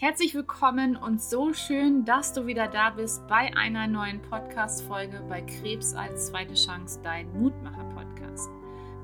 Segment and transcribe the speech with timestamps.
[0.00, 5.42] Herzlich willkommen und so schön, dass du wieder da bist bei einer neuen Podcast-Folge bei
[5.42, 8.48] Krebs als zweite Chance, dein Mutmacher-Podcast.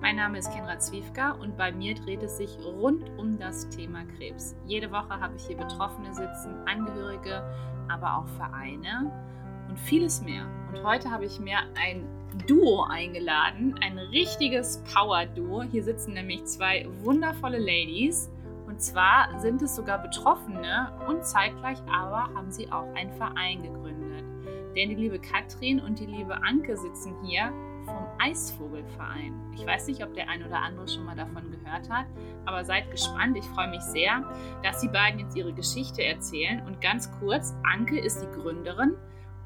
[0.00, 4.06] Mein Name ist Kenra Zwiefka und bei mir dreht es sich rund um das Thema
[4.16, 4.56] Krebs.
[4.64, 7.42] Jede Woche habe ich hier Betroffene sitzen, Angehörige,
[7.88, 9.12] aber auch Vereine
[9.68, 10.46] und vieles mehr.
[10.72, 12.08] Und heute habe ich mir ein
[12.46, 15.62] Duo eingeladen, ein richtiges Power-Duo.
[15.64, 18.30] Hier sitzen nämlich zwei wundervolle Ladies
[18.76, 24.22] und zwar sind es sogar Betroffene und zeitgleich aber haben sie auch einen Verein gegründet.
[24.76, 27.50] Denn die liebe Katrin und die liebe Anke sitzen hier
[27.86, 29.32] vom Eisvogelverein.
[29.54, 32.04] Ich weiß nicht, ob der ein oder andere schon mal davon gehört hat,
[32.44, 33.38] aber seid gespannt.
[33.38, 34.22] Ich freue mich sehr,
[34.62, 36.60] dass die beiden jetzt ihre Geschichte erzählen.
[36.66, 38.94] Und ganz kurz, Anke ist die Gründerin.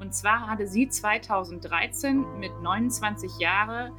[0.01, 3.93] Und zwar hatte sie 2013 mit 29 Jahren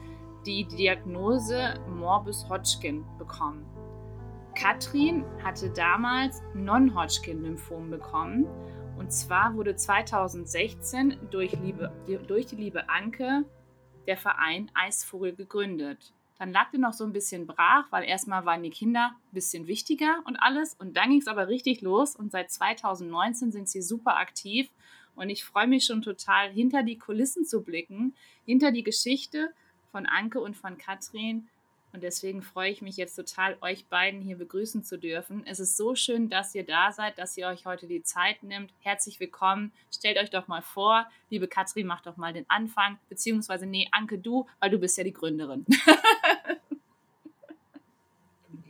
[0.45, 3.72] die Diagnose Morbus Hodgkin bekommen.
[4.55, 8.47] Katrin hatte damals Non-Hodgkin-Lymphom bekommen.
[8.99, 11.93] Und zwar wurde 2016 durch, liebe,
[12.29, 13.45] durch die liebe Anke
[14.07, 16.13] der Verein Eisvogel gegründet.
[16.39, 19.67] Dann lag der noch so ein bisschen brach, weil erstmal waren die Kinder ein bisschen
[19.67, 20.75] wichtiger und alles.
[20.75, 22.15] Und dann ging es aber richtig los.
[22.15, 24.71] Und seit 2019 sind sie super aktiv.
[25.15, 29.53] Und ich freue mich schon total, hinter die Kulissen zu blicken, hinter die Geschichte
[29.91, 31.49] von Anke und von Katrin
[31.93, 35.45] und deswegen freue ich mich jetzt total, euch beiden hier begrüßen zu dürfen.
[35.47, 38.73] Es ist so schön, dass ihr da seid, dass ihr euch heute die Zeit nimmt.
[38.81, 39.73] Herzlich willkommen.
[39.95, 41.07] Stellt euch doch mal vor.
[41.29, 42.99] Liebe Katrin, mach doch mal den Anfang.
[43.11, 45.67] Beziehungsweise, nee, Anke, du, weil du bist ja die Gründerin.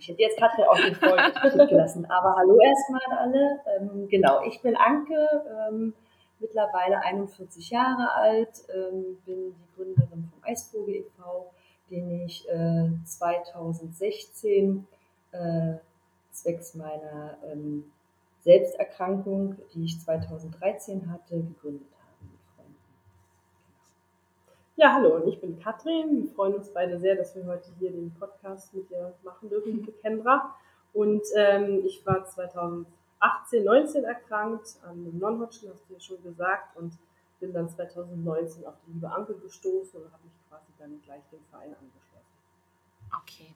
[0.00, 2.04] ich hätte jetzt Katrin auch den Vortritt gelassen.
[2.06, 3.60] Aber hallo erstmal an alle.
[3.78, 5.94] Ähm, genau, ich bin Anke, ähm,
[6.40, 11.51] mittlerweile 41 Jahre alt, ähm, bin die Gründerin vom Eisvogel e.V.,
[11.92, 14.86] den ich äh, 2016
[15.32, 15.74] äh,
[16.30, 17.84] zwecks meiner ähm,
[18.40, 22.66] Selbsterkrankung, die ich 2013 hatte, gegründet habe.
[24.76, 26.22] Ja, hallo, und ich bin Katrin.
[26.22, 29.72] Wir freuen uns beide sehr, dass wir heute hier den Podcast mit dir machen dürfen,
[29.72, 30.56] liebe Kendra.
[30.94, 36.76] Und ähm, ich war 2018, 19 erkrankt an einem Non-Hodgkin, hast du ja schon gesagt,
[36.76, 36.94] und
[37.38, 41.42] bin dann 2019 auf die liebe Anke gestoßen und habe mich quasi dann gleich dem
[41.50, 42.26] Verein angeschlossen.
[43.22, 43.54] Okay.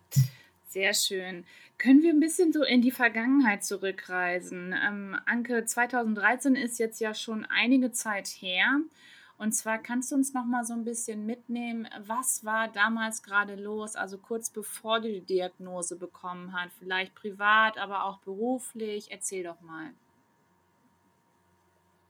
[0.66, 1.44] Sehr schön.
[1.76, 4.74] Können wir ein bisschen so in die Vergangenheit zurückreisen?
[4.74, 8.80] Ähm, Anke, 2013 ist jetzt ja schon einige Zeit her.
[9.38, 13.54] Und zwar kannst du uns noch mal so ein bisschen mitnehmen, was war damals gerade
[13.54, 19.08] los, also kurz bevor du die Diagnose bekommen hast, vielleicht privat, aber auch beruflich.
[19.10, 19.90] Erzähl doch mal.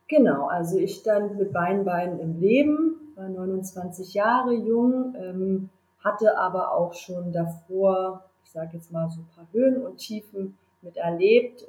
[0.06, 6.38] Genau, also ich stand mit beiden Beinen im Leben, war 29 Jahre jung, ähm, hatte
[6.38, 10.96] aber auch schon davor, ich sage jetzt mal so ein paar Höhen und Tiefen mit
[10.96, 11.66] erlebt,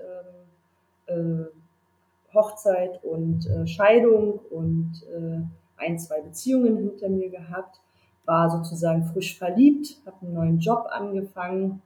[1.07, 5.41] ähm, äh, Hochzeit und äh, Scheidung und äh,
[5.78, 7.80] ein, zwei Beziehungen hinter mir gehabt,
[8.25, 11.81] war sozusagen frisch verliebt, habe einen neuen Job angefangen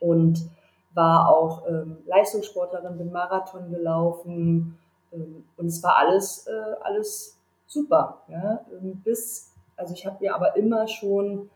[0.00, 0.48] und
[0.94, 4.78] war auch ähm, Leistungssportlerin, bin Marathon gelaufen,
[5.12, 7.37] ähm, und es war alles, äh, alles
[7.68, 8.24] super.
[8.26, 8.66] Ja?
[8.72, 11.48] Ähm, bis, also ich habe mir aber immer schon,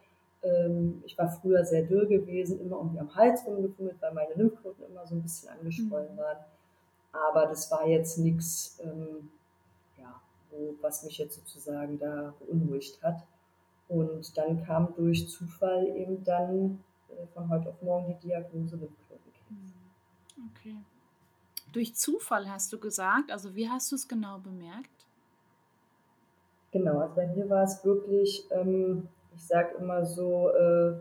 [0.45, 4.85] ähm, ich war früher sehr dürr gewesen, immer irgendwie am Hals rumgefummelt, weil meine Lymphknoten
[4.85, 6.19] immer so ein bisschen angeschwollen mhm.
[6.19, 6.39] waren.
[7.13, 8.81] Aber das war jetzt nichts,
[9.99, 10.19] ja,
[10.81, 13.23] was mich jetzt sozusagen da beunruhigt hat.
[13.89, 19.51] Und dann kam durch Zufall eben dann äh, von heute auf morgen die Diagnose Lymphknotenkrebs.
[19.51, 20.47] Mhm.
[20.57, 20.77] Okay.
[21.73, 23.31] Durch Zufall hast du gesagt.
[23.31, 24.89] Also wie hast du es genau bemerkt?
[26.73, 30.95] Genau, also bei mir war es wirklich, ähm, ich sage immer so, äh,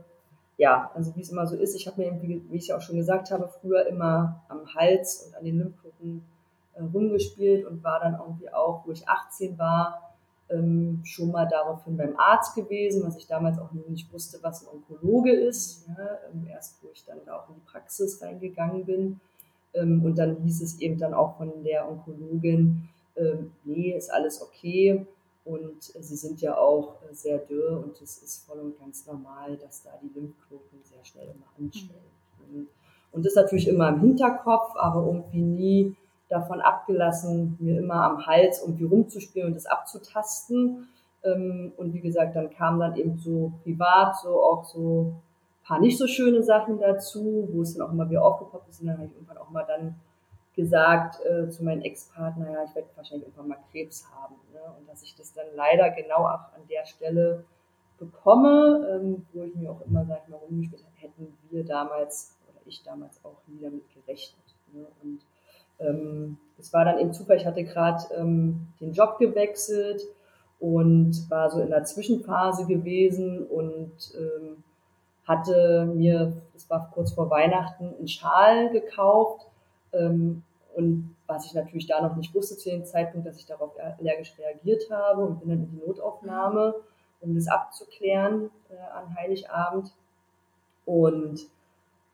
[0.57, 3.31] ja, also wie es immer so ist, ich habe mir, wie ich auch schon gesagt
[3.31, 6.23] habe, früher immer am Hals und an den Lymphknoten
[6.75, 10.13] äh, rumgespielt und war dann irgendwie auch, wo ich 18 war,
[10.49, 14.63] ähm, schon mal daraufhin beim Arzt gewesen, was ich damals auch noch nicht wusste, was
[14.63, 15.87] ein Onkologe ist.
[15.87, 19.21] Ja, ähm, erst wo ich dann da auch in die Praxis reingegangen bin.
[19.73, 24.41] Ähm, und dann hieß es eben dann auch von der Onkologin, ähm, nee, ist alles
[24.41, 25.05] okay.
[25.43, 29.57] Und sie sind ja auch äh, sehr dürr und es ist voll und ganz normal,
[29.57, 31.99] dass da die Lymphknoten sehr schnell immer anstellen.
[32.51, 32.67] Mhm.
[33.11, 35.95] Und das natürlich immer im Hinterkopf, aber irgendwie nie
[36.29, 40.87] davon abgelassen, mir immer am Hals irgendwie rumzuspielen und das abzutasten.
[41.23, 45.13] Ähm, und wie gesagt, dann kam dann eben so privat so auch so
[45.63, 48.81] paar nicht so schöne Sachen dazu, wo es dann auch immer wieder aufgepoppt ist.
[48.81, 49.95] Und dann habe ich irgendwann auch mal dann
[50.61, 54.35] gesagt äh, zu meinem Ex-Partner, ja, ich werde wahrscheinlich irgendwann mal Krebs haben.
[54.53, 54.59] Ne?
[54.77, 57.43] Und dass ich das dann leider genau auch an der Stelle
[57.97, 62.83] bekomme, ähm, wo ich mir auch immer sage, warum nicht, hätten wir damals oder ich
[62.83, 64.55] damals auch nie damit gerechnet.
[64.71, 64.85] Ne?
[65.01, 65.19] Und
[65.79, 70.03] ähm, es war dann eben Zufall, ich hatte gerade ähm, den Job gewechselt
[70.59, 74.63] und war so in der Zwischenphase gewesen und ähm,
[75.25, 79.47] hatte mir, das war kurz vor Weihnachten, einen Schal gekauft
[79.93, 80.43] ähm,
[80.75, 84.37] und was ich natürlich da noch nicht wusste zu dem Zeitpunkt, dass ich darauf allergisch
[84.37, 86.75] reagiert habe und bin dann in die Notaufnahme,
[87.21, 89.93] um das abzuklären äh, an Heiligabend.
[90.85, 91.47] Und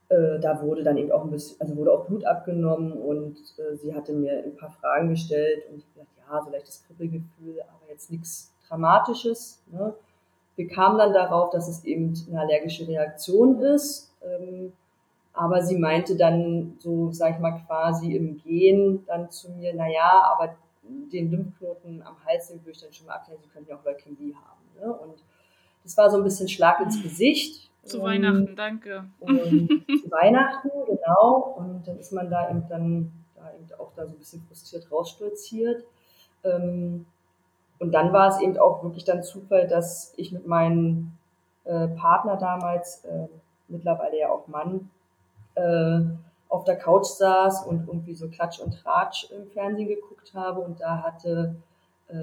[0.10, 3.76] äh, da wurde dann eben auch ein bisschen, also wurde auch Blut abgenommen und äh,
[3.76, 7.92] sie hatte mir ein paar Fragen gestellt und ich habe ja, so leichtes Kribbelgefühl, aber
[7.92, 9.64] jetzt nichts Dramatisches.
[9.72, 9.94] Ne?
[10.56, 14.14] Wir kamen dann darauf, dass es eben eine allergische Reaktion ist.
[14.22, 14.74] Ähm,
[15.38, 19.88] aber sie meinte dann so, sag ich mal, quasi im Gehen dann zu mir, na
[19.88, 23.70] ja, aber den Lymphknoten am Hals, den würde ich dann schon mal abklären, sie könnten
[23.70, 24.62] ja auch Leukämie haben.
[24.80, 24.92] Ne?
[24.92, 25.24] Und
[25.84, 27.70] das war so ein bisschen Schlag ins Gesicht.
[27.84, 29.06] Zu Weihnachten, danke.
[29.20, 31.56] Und zu Weihnachten, genau.
[31.58, 34.92] Und dann ist man da eben dann da eben auch da so ein bisschen frustriert
[34.92, 35.86] rausstolziert.
[36.44, 37.06] Ähm,
[37.80, 41.14] und dann war es eben auch wirklich dann Zufall, dass ich mit meinem
[41.64, 43.28] äh, Partner damals, äh,
[43.68, 44.90] mittlerweile ja auch Mann,
[45.58, 46.02] äh,
[46.50, 50.80] auf der Couch saß und irgendwie so Klatsch und Tratsch im Fernsehen geguckt habe und
[50.80, 51.56] da hatte
[52.08, 52.14] äh,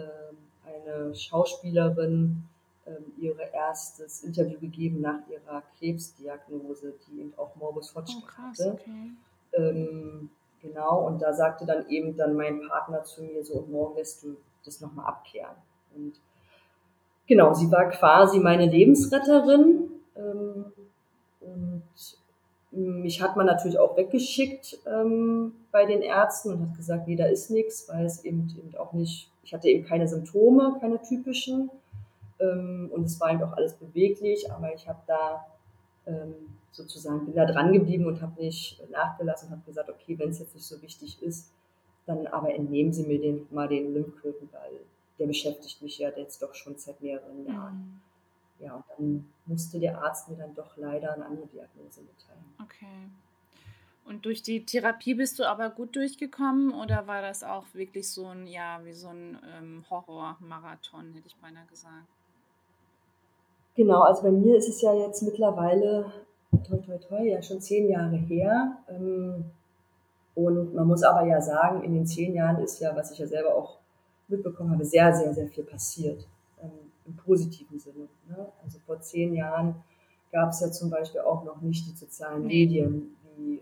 [0.67, 2.45] eine Schauspielerin
[2.87, 8.59] äh, ihr erstes Interview gegeben nach ihrer Krebsdiagnose, die eben auch Morbus Hodgkin oh, krass,
[8.61, 8.73] hatte.
[8.73, 9.11] Okay.
[9.53, 10.31] Ähm,
[10.63, 14.23] genau, und da sagte dann eben dann mein Partner zu mir so, und morgen lässt
[14.23, 15.57] du das nochmal abklären.
[15.95, 16.15] Und
[17.27, 19.91] genau, sie war quasi meine Lebensretterin.
[20.17, 20.73] Ähm,
[21.41, 21.83] und
[22.75, 27.27] mich hat man natürlich auch weggeschickt ähm, bei den Ärzten und hat gesagt, nee, da
[27.27, 31.71] ist nichts, weil es eben, eben auch nicht, ich hatte eben keine Symptome, keine typischen.
[32.41, 35.47] Ähm, und es war eben auch alles beweglich, aber ich habe da
[36.07, 36.35] ähm,
[36.73, 40.41] sozusagen, bin da dran geblieben und habe nicht nachgelassen und habe gesagt, okay, wenn es
[40.41, 41.51] jetzt nicht so wichtig ist,
[42.07, 44.81] dann aber entnehmen Sie mir den, mal den Lymphknoten, weil
[45.19, 48.01] der beschäftigt mich ja jetzt doch schon seit mehreren Jahren.
[48.65, 52.45] Ja, und dann musste der Arzt mir dann doch leider eine andere Diagnose mitteilen.
[52.63, 53.11] Okay.
[54.07, 58.27] Und durch die Therapie bist du aber gut durchgekommen oder war das auch wirklich so
[58.27, 62.07] ein, ja, wie so ein ähm, Horrormarathon, hätte ich beinahe gesagt?
[63.77, 66.13] Genau, also bei mir ist es ja jetzt mittlerweile,
[66.67, 68.79] toi, toi, toi, ja schon zehn Jahre her.
[68.89, 69.45] Ähm,
[70.35, 73.27] und man muss aber ja sagen, in den zehn Jahren ist ja, was ich ja
[73.27, 73.79] selber auch
[74.29, 76.27] mitbekommen habe, sehr, sehr, sehr viel passiert
[77.07, 78.09] im positiven Sinne.
[78.29, 78.47] Ne?
[78.63, 79.77] Also vor zehn Jahren
[80.33, 83.61] gab es ja zum Beispiel auch noch nicht die sozialen Medien wie, äh,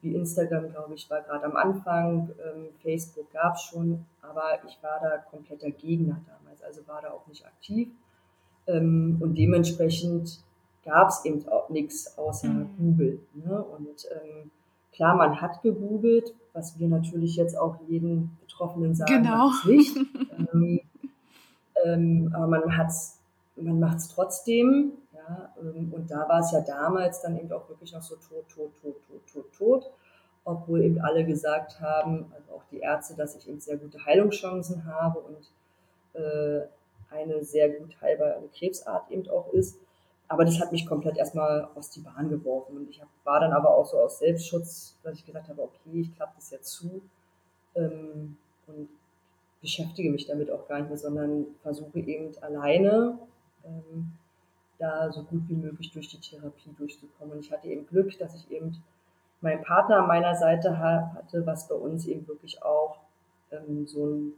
[0.00, 2.30] wie Instagram, glaube ich, war gerade am Anfang.
[2.44, 7.10] Ähm, Facebook gab es schon, aber ich war da kompletter Gegner damals, also war da
[7.10, 7.88] auch nicht aktiv.
[8.66, 10.40] Ähm, und dementsprechend
[10.84, 12.76] gab es eben auch nichts außer mhm.
[12.78, 13.20] Google.
[13.34, 13.62] Ne?
[13.62, 14.50] Und ähm,
[14.92, 19.50] klar, man hat gegoogelt, was wir natürlich jetzt auch jeden Betroffenen sagen, genau.
[19.66, 19.96] nicht.
[20.54, 20.80] ähm,
[21.84, 23.18] ähm, aber man hat's,
[23.56, 24.92] man macht es trotzdem.
[25.14, 28.48] Ja, ähm, und da war es ja damals dann eben auch wirklich noch so tot,
[28.48, 29.90] tot, tot, tot, tot, tot.
[30.44, 34.84] Obwohl eben alle gesagt haben, also auch die Ärzte, dass ich eben sehr gute Heilungschancen
[34.84, 35.50] habe und
[36.20, 36.66] äh,
[37.10, 39.78] eine sehr gut heilbare Krebsart eben auch ist.
[40.28, 42.76] Aber das hat mich komplett erstmal aus die Bahn geworfen.
[42.76, 46.00] Und ich hab, war dann aber auch so aus Selbstschutz, dass ich gesagt habe, okay,
[46.00, 47.00] ich klappe das jetzt zu.
[47.74, 48.88] Ähm, und
[49.66, 53.18] beschäftige mich damit auch gar nicht mehr, sondern versuche eben alleine
[53.64, 54.12] ähm,
[54.78, 57.34] da so gut wie möglich durch die Therapie durchzukommen.
[57.34, 58.80] Und ich hatte eben Glück, dass ich eben
[59.40, 62.98] meinen Partner an meiner Seite hatte, was bei uns eben wirklich auch
[63.50, 64.34] ähm, so ein,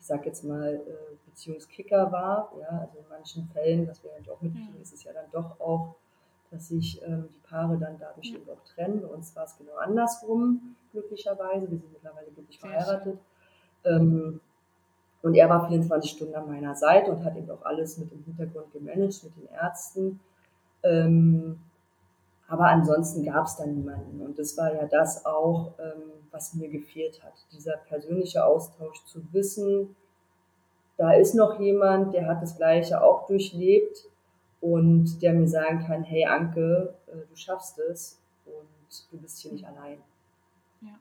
[0.00, 2.50] ich sag jetzt mal, äh, Beziehungskicker war.
[2.58, 5.60] Ja, also in manchen Fällen, was wir halt auch mitkriegen, ist es ja dann doch
[5.60, 5.96] auch,
[6.50, 9.02] dass sich ähm, die Paare dann dadurch eben auch trennen.
[9.02, 11.70] Bei uns war es genau andersrum, glücklicherweise.
[11.70, 13.18] Wir sind mittlerweile glücklich verheiratet.
[13.84, 14.40] Ähm,
[15.22, 18.24] und er war 24 Stunden an meiner Seite und hat eben auch alles mit im
[18.24, 20.20] Hintergrund gemanagt, mit den Ärzten.
[20.82, 21.60] Ähm,
[22.48, 24.20] aber ansonsten gab es da niemanden.
[24.20, 26.02] Und das war ja das auch, ähm,
[26.32, 27.34] was mir gefehlt hat.
[27.52, 29.94] Dieser persönliche Austausch zu wissen,
[30.96, 34.08] da ist noch jemand, der hat das Gleiche auch durchlebt
[34.60, 39.52] und der mir sagen kann, hey Anke, äh, du schaffst es und du bist hier
[39.52, 39.98] nicht allein.
[40.80, 40.98] Ja.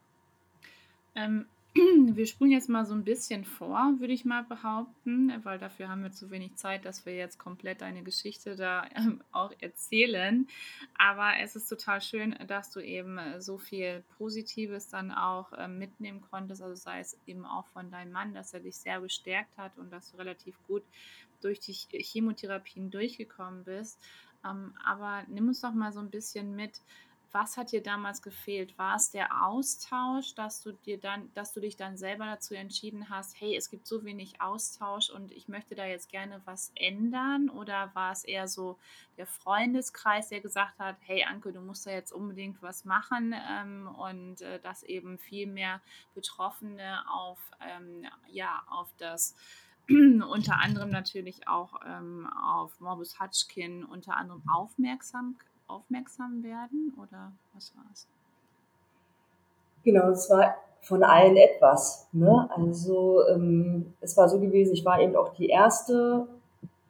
[1.16, 1.48] Ähm,
[2.16, 6.04] wir spulen jetzt mal so ein bisschen vor, würde ich mal behaupten, weil dafür haben
[6.04, 10.48] wir zu wenig Zeit, dass wir jetzt komplett eine Geschichte da ähm, auch erzählen.
[10.98, 16.22] Aber es ist total schön, dass du eben so viel Positives dann auch ähm, mitnehmen
[16.30, 19.78] konntest, also sei es eben auch von deinem Mann, dass er dich sehr bestärkt hat
[19.78, 20.84] und dass du relativ gut
[21.42, 23.98] durch die Chemotherapien durchgekommen bist.
[24.46, 26.82] Ähm, aber nimm uns doch mal so ein bisschen mit,
[27.32, 28.78] was hat dir damals gefehlt?
[28.78, 33.10] War es der Austausch, dass du dir dann, dass du dich dann selber dazu entschieden
[33.10, 37.50] hast, hey, es gibt so wenig Austausch und ich möchte da jetzt gerne was ändern?
[37.50, 38.78] Oder war es eher so
[39.18, 43.88] der Freundeskreis, der gesagt hat, hey Anke, du musst da jetzt unbedingt was machen ähm,
[43.88, 45.82] und äh, dass eben viel mehr
[46.14, 49.36] Betroffene auf, ähm, ja, auf das
[49.90, 55.38] unter anderem natürlich auch ähm, auf Morbus Hutchkin unter anderem aufmerksam
[55.72, 58.08] aufmerksam werden oder was war es?
[59.84, 62.08] Genau, es war von allen etwas.
[62.12, 62.50] Ne?
[62.56, 66.28] Also ähm, es war so gewesen, ich war eben auch die erste,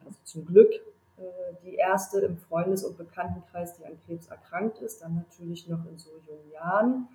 [0.04, 0.72] also zum Glück
[1.18, 1.22] äh,
[1.64, 5.98] die erste im Freundes- und Bekanntenkreis, die an Krebs erkrankt ist, dann natürlich noch in
[5.98, 7.08] so jungen Jahren.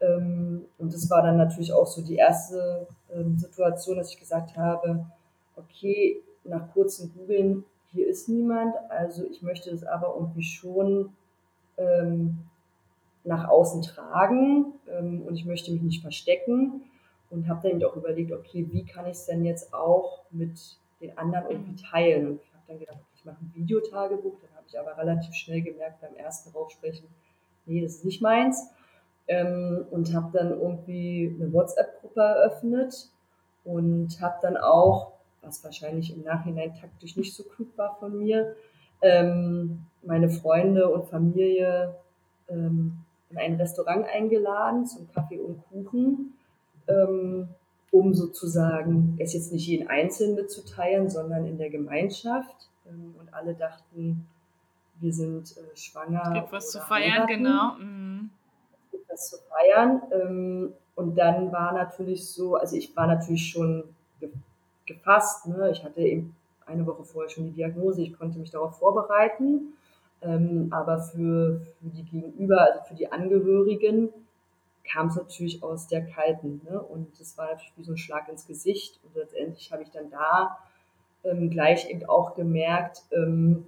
[0.00, 4.56] Ähm, und es war dann natürlich auch so die erste ähm, Situation, dass ich gesagt
[4.56, 5.04] habe,
[5.56, 11.12] okay, nach kurzem Googeln hier ist niemand, also ich möchte es aber irgendwie schon
[11.76, 12.38] ähm,
[13.24, 16.82] nach außen tragen ähm, und ich möchte mich nicht verstecken
[17.30, 21.16] und habe dann auch überlegt, okay, wie kann ich es denn jetzt auch mit den
[21.18, 21.90] anderen irgendwie mhm.
[21.90, 22.26] teilen?
[22.28, 25.62] Und ich habe dann gedacht, ich mache ein Videotagebuch, dann habe ich aber relativ schnell
[25.62, 27.08] gemerkt beim ersten Raufsprechen,
[27.66, 28.68] nee, das ist nicht meins.
[29.28, 33.10] Ähm, und habe dann irgendwie eine WhatsApp-Gruppe eröffnet
[33.64, 38.56] und habe dann auch was wahrscheinlich im Nachhinein taktisch nicht so klug war von mir,
[39.02, 41.94] ähm, meine Freunde und Familie
[42.48, 42.98] ähm,
[43.30, 46.34] in ein Restaurant eingeladen zum Kaffee und Kuchen,
[46.88, 47.48] ähm,
[47.90, 52.68] um sozusagen es jetzt nicht jeden Einzelnen mitzuteilen, sondern in der Gemeinschaft.
[52.88, 54.26] Ähm, und alle dachten,
[55.00, 56.22] wir sind äh, schwanger.
[56.26, 57.28] Es gibt was zu feiern, heiraten.
[57.28, 57.74] genau.
[57.78, 58.30] Mhm.
[58.84, 60.02] Es gibt was zu feiern.
[60.12, 63.84] Ähm, und dann war natürlich so, also ich war natürlich schon
[64.94, 65.46] gefasst.
[65.46, 65.70] Ne?
[65.70, 66.34] Ich hatte eben
[66.66, 69.74] eine Woche vorher schon die Diagnose, ich konnte mich darauf vorbereiten.
[70.22, 74.10] Ähm, aber für, für die Gegenüber, also für die Angehörigen,
[74.90, 76.60] kam es natürlich aus der kalten.
[76.68, 76.80] Ne?
[76.80, 78.98] Und das war natürlich wie so ein Schlag ins Gesicht.
[79.04, 80.58] Und letztendlich habe ich dann da
[81.24, 83.66] ähm, gleich eben auch gemerkt, ähm,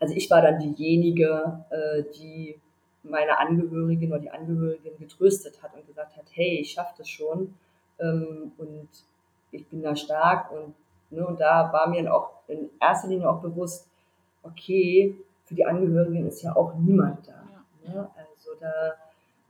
[0.00, 2.56] also ich war dann diejenige, äh, die
[3.02, 7.54] meine Angehörigen oder die Angehörigen getröstet hat und gesagt hat, hey, ich schaffe das schon.
[7.98, 8.88] Ähm, und
[9.54, 10.74] ich bin da stark und,
[11.10, 13.88] ne, und da war mir auch in erster Linie auch bewusst,
[14.42, 17.44] okay, für die Angehörigen ist ja auch niemand da.
[17.86, 18.08] Ne?
[18.16, 18.94] Also da,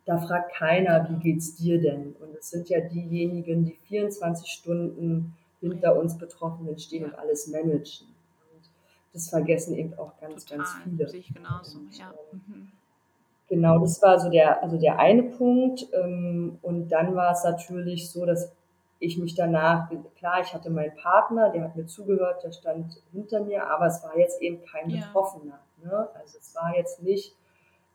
[0.04, 2.14] da fragt keiner, wie geht's dir denn?
[2.20, 8.08] Und es sind ja diejenigen, die 24 Stunden hinter uns Betroffenen stehen und alles managen.
[8.52, 8.68] Und
[9.12, 11.08] das vergessen eben auch ganz, Total, ganz viele.
[11.08, 12.12] Sehe ich genauso, und, ja.
[12.32, 12.72] Ähm, mhm.
[13.48, 15.86] Genau, das war so der, also der eine Punkt.
[15.92, 18.50] Ähm, und dann war es natürlich so, dass
[18.98, 23.44] ich mich danach, klar, ich hatte meinen Partner, der hat mir zugehört, der stand hinter
[23.44, 25.00] mir, aber es war jetzt eben kein ja.
[25.00, 25.60] Betroffener.
[25.82, 26.08] Ne?
[26.14, 27.34] Also es war jetzt nicht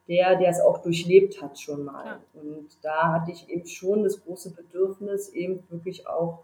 [0.08, 2.06] der, der es auch durchlebt hat schon mal.
[2.06, 2.20] Ja.
[2.34, 6.39] Und da hatte ich eben schon das große Bedürfnis, eben wirklich auch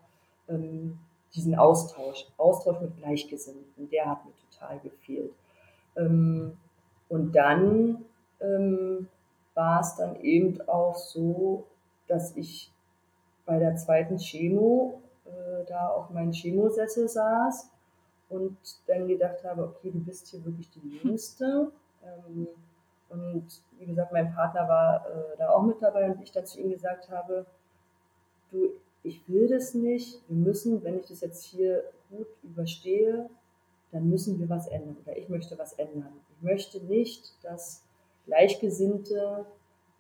[0.48, 1.00] ähm,
[1.34, 5.34] diesen Austausch, Austausch mit Gleichgesinnten, der hat mir total gefehlt.
[5.98, 6.58] Ähm,
[7.10, 8.06] und dann
[8.40, 9.08] ähm,
[9.56, 11.66] war es dann eben auch so,
[12.08, 12.72] dass ich
[13.46, 17.70] bei der zweiten Chemo äh, da auf meinen Chemosessel saß
[18.30, 21.72] und dann gedacht habe, okay, du bist hier wirklich die Jüngste.
[22.04, 22.48] Ähm,
[23.10, 23.46] und
[23.78, 26.72] wie gesagt, mein Partner war äh, da auch mit dabei und ich dann zu ihm
[26.72, 27.46] gesagt habe,
[28.52, 28.72] du,
[29.04, 33.30] ich will das nicht, wir müssen, wenn ich das jetzt hier gut überstehe,
[33.92, 36.12] dann müssen wir was ändern oder ich möchte was ändern.
[36.36, 37.84] Ich möchte nicht, dass
[38.26, 39.46] Gleichgesinnte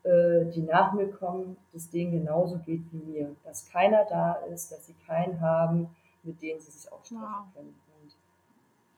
[0.05, 3.35] äh, die nach mir kommen, das denen genauso geht wie mir.
[3.43, 5.89] Dass keiner da ist, dass sie keinen haben,
[6.21, 7.53] mit denen sie sich austauschen wow.
[7.55, 7.75] können.
[8.03, 8.15] Und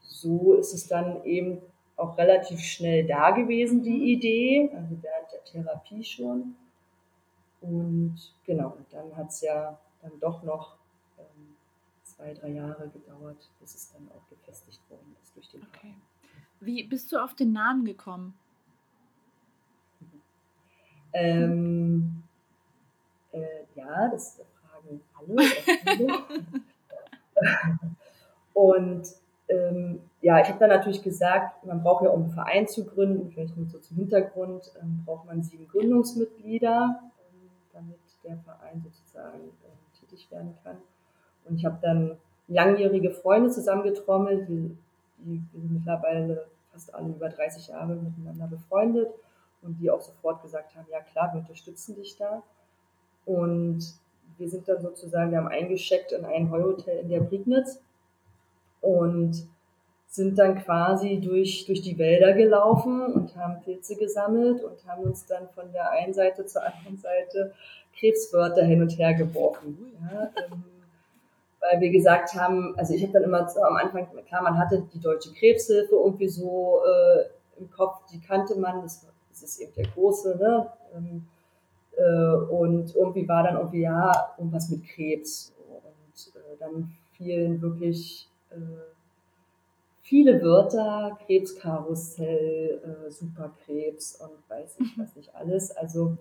[0.01, 1.61] so ist es dann eben
[1.95, 4.03] auch relativ schnell da gewesen, die mhm.
[4.03, 6.55] Idee, also während der Therapie schon.
[7.61, 10.75] Und genau, und dann hat es ja dann doch noch
[11.17, 11.55] ähm,
[12.03, 15.95] zwei, drei Jahre gedauert, bis es dann auch gefestigt worden ist durch den Okay.
[16.59, 18.37] Wie bist du auf den Namen gekommen?
[21.17, 22.23] Ähm,
[23.31, 25.43] äh, ja, das fragen alle.
[28.53, 29.07] und
[29.49, 33.31] ähm, ja, ich habe dann natürlich gesagt, man braucht ja, um einen Verein zu gründen,
[33.31, 39.39] vielleicht nur so zum Hintergrund, ähm, braucht man sieben Gründungsmitglieder, ähm, damit der Verein sozusagen
[39.39, 40.77] äh, tätig werden kann.
[41.45, 44.77] Und ich habe dann langjährige Freunde zusammengetrommelt, die,
[45.17, 49.09] die, die mittlerweile fast alle über 30 Jahre miteinander befreundet
[49.61, 52.43] und die auch sofort gesagt haben, ja klar, wir unterstützen dich da.
[53.25, 53.79] Und
[54.37, 57.81] wir sind dann sozusagen, wir haben eingeschickt in ein Heuhotel in der Prignitz
[58.81, 59.47] und
[60.07, 65.25] sind dann quasi durch, durch die Wälder gelaufen und haben Pilze gesammelt und haben uns
[65.25, 67.53] dann von der einen Seite zur anderen Seite
[67.97, 69.91] Krebswörter hin und her geworfen.
[70.01, 70.63] Ja, ähm,
[71.59, 74.83] weil wir gesagt haben, also ich habe dann immer so am Anfang, klar, man hatte
[74.93, 79.05] die Deutsche Krebshilfe irgendwie so äh, im Kopf, die kannte man, das,
[79.41, 80.71] das ist eben der große, ne?
[80.95, 81.27] Ähm,
[81.97, 85.53] äh, und irgendwie war dann irgendwie, ja, irgendwas mit Krebs.
[85.67, 88.55] Und äh, dann fielen wirklich äh,
[90.01, 95.75] viele Wörter, Krebskarussell, Superkrebs und weiß ich was nicht alles.
[95.75, 96.17] Also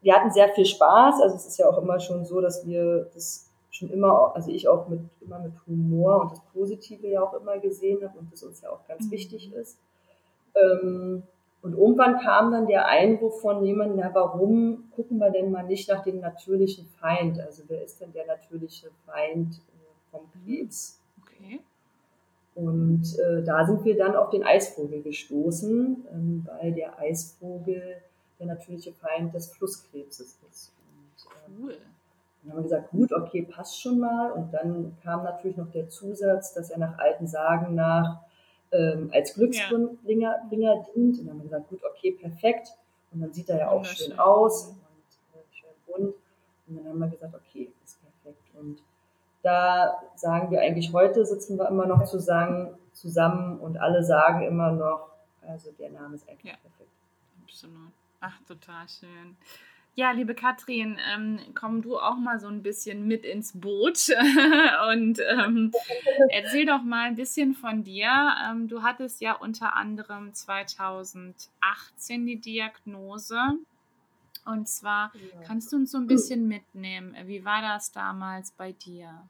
[0.00, 1.20] wir hatten sehr viel Spaß.
[1.20, 4.68] Also es ist ja auch immer schon so, dass wir das schon immer, also ich
[4.68, 8.42] auch mit immer mit Humor und das Positive ja auch immer gesehen habe und das
[8.42, 9.10] uns ja auch ganz mhm.
[9.10, 9.78] wichtig ist.
[10.54, 11.22] Ähm,
[11.62, 15.88] und irgendwann kam dann der Einwurf von jemandem, ja, warum gucken wir denn mal nicht
[15.90, 17.38] nach dem natürlichen Feind?
[17.38, 21.00] Also wer ist denn der natürliche Feind äh, vom Krebs?
[21.22, 21.60] Okay.
[22.54, 27.96] Und äh, da sind wir dann auf den Eisvogel gestoßen, ähm, weil der Eisvogel
[28.38, 30.72] der natürliche Feind des Flusskrebses ist.
[30.94, 31.76] Und, ähm, cool.
[32.42, 34.32] Dann haben wir gesagt, gut, okay, passt schon mal.
[34.32, 38.20] Und dann kam natürlich noch der Zusatz, dass er nach alten Sagen nach
[38.72, 40.86] ähm, als Glücksbringer ja.
[40.94, 41.18] dient.
[41.18, 42.68] Und dann haben wir gesagt, gut, okay, perfekt.
[43.12, 46.14] Und dann sieht er ja auch schön aus und äh, schön bunt.
[46.68, 48.42] Und dann haben wir gesagt, okay, ist perfekt.
[48.54, 48.82] Und
[49.42, 54.72] da sagen wir eigentlich heute, sitzen wir immer noch zusammen, zusammen und alle sagen immer
[54.72, 55.08] noch,
[55.42, 56.58] also der Name ist eigentlich ja.
[56.58, 56.90] perfekt.
[57.42, 57.92] Absolut.
[58.20, 59.36] Ach, total schön.
[59.96, 64.08] Ja, liebe Katrin, ähm, komm du auch mal so ein bisschen mit ins Boot
[64.92, 65.72] und ähm,
[66.30, 68.10] erzähl doch mal ein bisschen von dir.
[68.48, 73.38] Ähm, du hattest ja unter anderem 2018 die Diagnose.
[74.46, 75.42] Und zwar ja.
[75.46, 77.14] kannst du uns so ein bisschen mitnehmen.
[77.26, 79.28] Wie war das damals bei dir?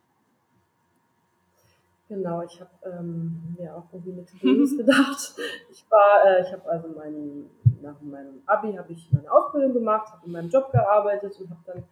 [2.10, 5.32] Genau, ich habe ähm, mir auch irgendwie mit Böses gedacht.
[5.70, 7.48] Ich war, äh, ich habe also meinen,
[7.80, 11.60] nach meinem Abi habe ich meine Ausbildung gemacht, habe in meinem Job gearbeitet und habe
[11.66, 11.84] dann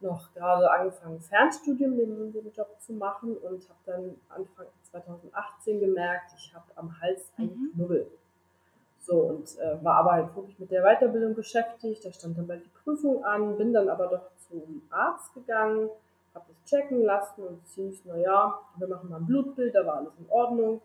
[0.00, 6.32] noch gerade angefangen, Fernstudium den, den Job zu machen und habe dann Anfang 2018 gemerkt,
[6.36, 7.72] ich habe am Hals einen mhm.
[7.76, 8.10] Knubbel.
[8.98, 12.04] So, und äh, war aber halt wirklich mit der Weiterbildung beschäftigt.
[12.04, 15.88] Da stand dann bald die Prüfung an, bin dann aber doch zum Arzt gegangen
[16.34, 20.12] habe das checken lassen und hieß, naja, wir machen mal ein Blutbild, da war alles
[20.18, 20.80] in Ordnung.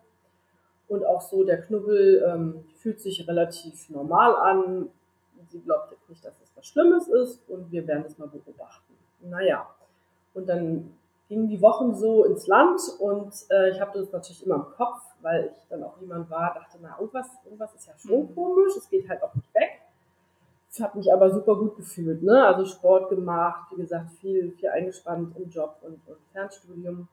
[0.87, 4.89] Und auch so, der Knubbel ähm, fühlt sich relativ normal an.
[5.49, 8.93] Sie glaubt jetzt nicht, dass es was Schlimmes ist und wir werden es mal beobachten.
[9.21, 9.67] Naja,
[10.33, 14.55] und dann gingen die Wochen so ins Land und äh, ich habe das natürlich immer
[14.55, 18.29] im Kopf, weil ich dann auch jemand war, dachte, na, irgendwas, irgendwas ist ja schon
[18.29, 18.35] mhm.
[18.35, 19.46] komisch, es geht halt auch nicht
[20.71, 22.45] weg habe mich aber super gut gefühlt, ne?
[22.45, 27.07] Also Sport gemacht, wie gesagt, viel, viel eingespannt im Job und, und Fernstudium.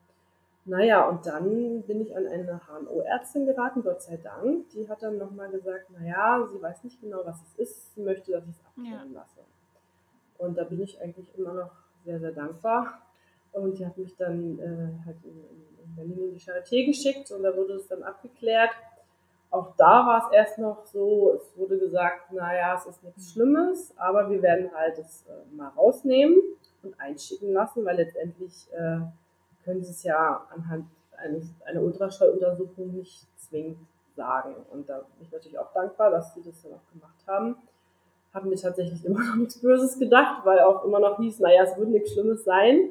[0.65, 4.69] Naja, und dann bin ich an eine HNO-Ärztin geraten, Gott sei Dank.
[4.71, 8.31] Die hat dann nochmal gesagt, naja, sie weiß nicht genau, was es ist, sie möchte,
[8.31, 9.19] dass ich es abklären ja.
[9.19, 9.41] lasse.
[10.39, 11.71] Und da bin ich eigentlich immer noch
[12.03, 12.99] sehr, sehr dankbar.
[13.51, 15.37] Und die hat mich dann äh, halt in,
[15.83, 18.71] in Berlin in die Charité geschickt und da wurde es dann abgeklärt.
[19.55, 23.93] Auch da war es erst noch so, es wurde gesagt, naja, es ist nichts Schlimmes,
[23.95, 26.37] aber wir werden halt es äh, mal rausnehmen
[26.83, 28.99] und einschicken lassen, weil letztendlich äh,
[29.63, 33.77] können sie es ja anhand eines, einer Ultraschalluntersuchung nicht zwingend
[34.17, 34.55] sagen.
[34.73, 37.55] Und da bin ich natürlich auch dankbar, dass sie das dann auch gemacht haben.
[38.33, 41.77] Haben mir tatsächlich immer noch nichts Böses gedacht, weil auch immer noch hieß, naja, es
[41.77, 42.89] würde nichts Schlimmes sein.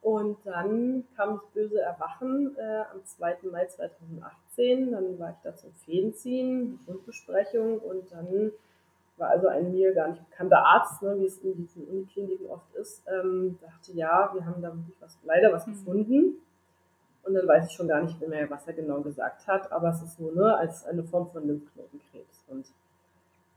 [0.00, 3.36] Und dann kam das böse Erwachen äh, am 2.
[3.52, 3.68] Mai
[4.54, 4.92] 2018.
[4.92, 8.52] Dann war ich da zum Fädenziehen, Grundbesprechung und dann
[9.16, 12.74] war also ein mir gar nicht bekannter Arzt, ne, wie es in diesen Unikliniken oft
[12.74, 15.72] ist, ähm, dachte, ja, wir haben da wirklich was, leider was mhm.
[15.72, 16.36] gefunden.
[17.24, 20.02] Und dann weiß ich schon gar nicht mehr, was er genau gesagt hat, aber es
[20.02, 22.44] ist nur ne, als eine Form von Lymphknotenkrebs.
[22.48, 22.66] Und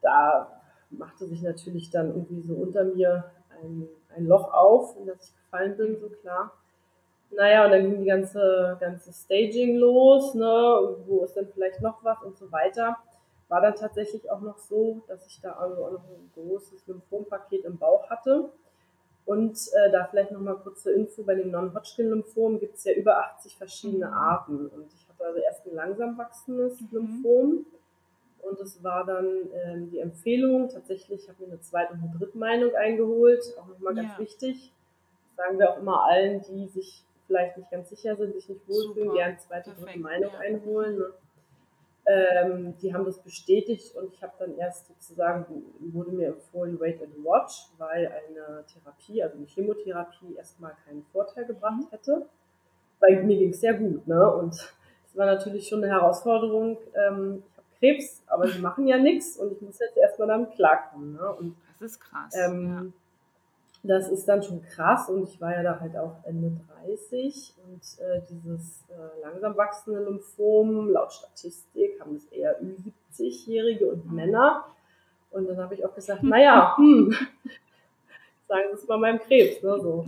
[0.02, 3.32] da machte sich natürlich dann irgendwie so unter mir
[3.64, 6.54] ein, ein Loch auf, in das ich gefallen bin, so klar.
[7.32, 12.04] Naja, und dann ging die ganze, ganze Staging los, ne, wo ist denn vielleicht noch
[12.04, 12.98] was und so weiter.
[13.48, 17.66] War dann tatsächlich auch noch so, dass ich da also auch noch ein großes Lymphompaket
[17.66, 18.50] im Bauch hatte.
[19.26, 23.58] Und äh, da vielleicht nochmal kurze Info, bei dem Non-Hodgkin-Lymphom gibt es ja über 80
[23.58, 24.14] verschiedene mhm.
[24.14, 24.68] Arten.
[24.68, 26.88] Und ich hatte also erst ein langsam wachsendes mhm.
[26.92, 27.66] Lymphom
[28.46, 32.16] und es war dann ähm, die Empfehlung, tatsächlich, ich habe mir eine zweite und eine
[32.18, 34.20] dritte Meinung eingeholt, auch nochmal ganz ja.
[34.20, 34.72] wichtig.
[35.26, 38.68] Das sagen wir auch immer allen, die sich vielleicht nicht ganz sicher sind, sich nicht
[38.68, 40.40] wohlfühlen, gerne eine zweite, und dritte Meinung ja.
[40.40, 40.98] einholen.
[40.98, 41.06] Ne?
[42.08, 45.46] Ähm, die haben das bestätigt und ich habe dann erst sozusagen,
[45.80, 51.46] wurde mir empfohlen, wait and watch, weil eine Therapie, also eine Chemotherapie erstmal keinen Vorteil
[51.46, 51.90] gebracht mhm.
[51.90, 52.26] hätte.
[53.00, 54.32] Weil mir ging es sehr gut, ne?
[54.36, 54.56] Und
[55.16, 56.78] war natürlich schon eine Herausforderung.
[56.94, 60.52] Ähm, ich habe Krebs, aber sie machen ja nichts und ich muss jetzt erstmal damit
[60.52, 61.14] klarkommen.
[61.14, 61.34] Ne?
[61.34, 62.34] Und, das ist krass.
[62.36, 62.86] Ähm, ja.
[63.88, 66.52] Das ist dann schon krass und ich war ja da halt auch Ende
[66.84, 74.10] 30 und äh, dieses äh, langsam wachsende Lymphom, laut Statistik haben es eher Ü70-Jährige und
[74.10, 74.16] mhm.
[74.16, 74.66] Männer.
[75.30, 77.16] Und dann habe ich auch gesagt, naja, hm,
[78.48, 80.08] sagen Sie es mal meinem Krebs, ne, so.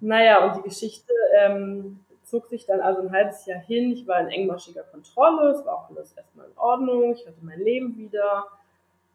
[0.00, 3.92] Naja, und die Geschichte ähm, zog sich dann also ein halbes Jahr hin.
[3.92, 7.60] Ich war in engmaschiger Kontrolle, es war auch alles erstmal in Ordnung, ich hatte mein
[7.60, 8.46] Leben wieder,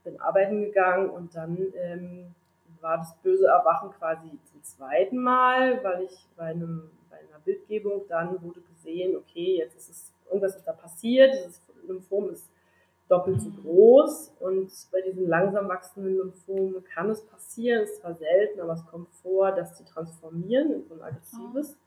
[0.04, 2.36] bin arbeiten gegangen und dann ähm,
[2.82, 8.04] war das böse Erwachen quasi zum zweiten Mal, weil ich bei, einem, bei einer Bildgebung
[8.08, 12.50] dann wurde gesehen, okay, jetzt ist es, irgendwas ist da passiert, dieses Lymphom ist
[13.08, 18.16] doppelt so groß und bei diesen langsam wachsenden Lymphomen kann es passieren, es ist zwar
[18.16, 21.78] selten, aber es kommt vor, dass die transformieren in so ein aggressives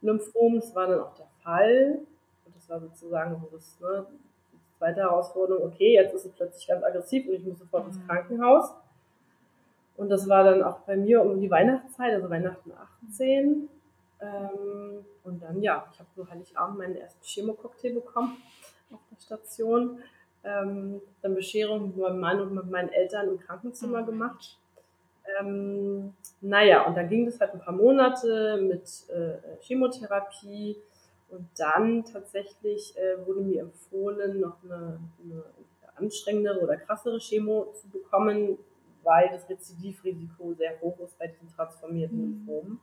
[0.00, 0.56] Lymphom.
[0.56, 2.00] Das war dann auch der Fall
[2.46, 4.06] und das war sozusagen so das, ne,
[4.52, 7.98] die zweite Herausforderung, okay, jetzt ist es plötzlich ganz aggressiv und ich muss sofort ins
[7.98, 8.06] mhm.
[8.06, 8.72] Krankenhaus.
[9.96, 12.72] Und das war dann auch bei mir um die Weihnachtszeit, also Weihnachten
[13.08, 13.68] 18.
[14.20, 18.36] Ähm, und dann, ja, ich habe so Heiligabend meinen ersten Chemococktail bekommen
[18.90, 19.98] auf der Station
[20.44, 24.06] ähm, dann Bescherung mit meinem Mann und mit meinen Eltern im Krankenzimmer mhm.
[24.06, 24.58] gemacht.
[25.40, 30.76] Ähm, naja, und dann ging das halt ein paar Monate mit äh, Chemotherapie
[31.30, 35.44] und dann tatsächlich äh, wurde mir empfohlen, noch eine, eine
[35.96, 38.58] anstrengendere oder krassere Chemo zu bekommen,
[39.04, 42.46] weil das Rezidivrisiko sehr hoch ist bei diesen transformierten mhm.
[42.46, 42.80] Lymphomen.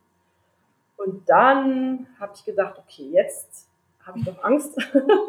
[0.97, 3.67] Und dann habe ich gedacht, okay, jetzt
[4.05, 4.77] habe ich doch Angst,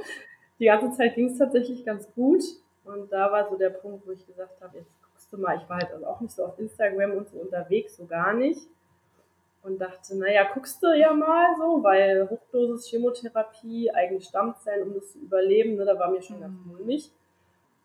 [0.59, 2.43] die ganze Zeit ging es tatsächlich ganz gut.
[2.85, 5.69] Und da war so der Punkt, wo ich gesagt habe, jetzt guckst du mal, ich
[5.69, 8.61] war halt also auch nicht so auf Instagram und so unterwegs, so gar nicht.
[9.63, 15.13] Und dachte, naja, guckst du ja mal so, weil Hochdosis Chemotherapie, eigene Stammzellen, um das
[15.13, 16.73] zu überleben, ne, da war mir schon ganz mhm.
[16.73, 17.13] mulmig.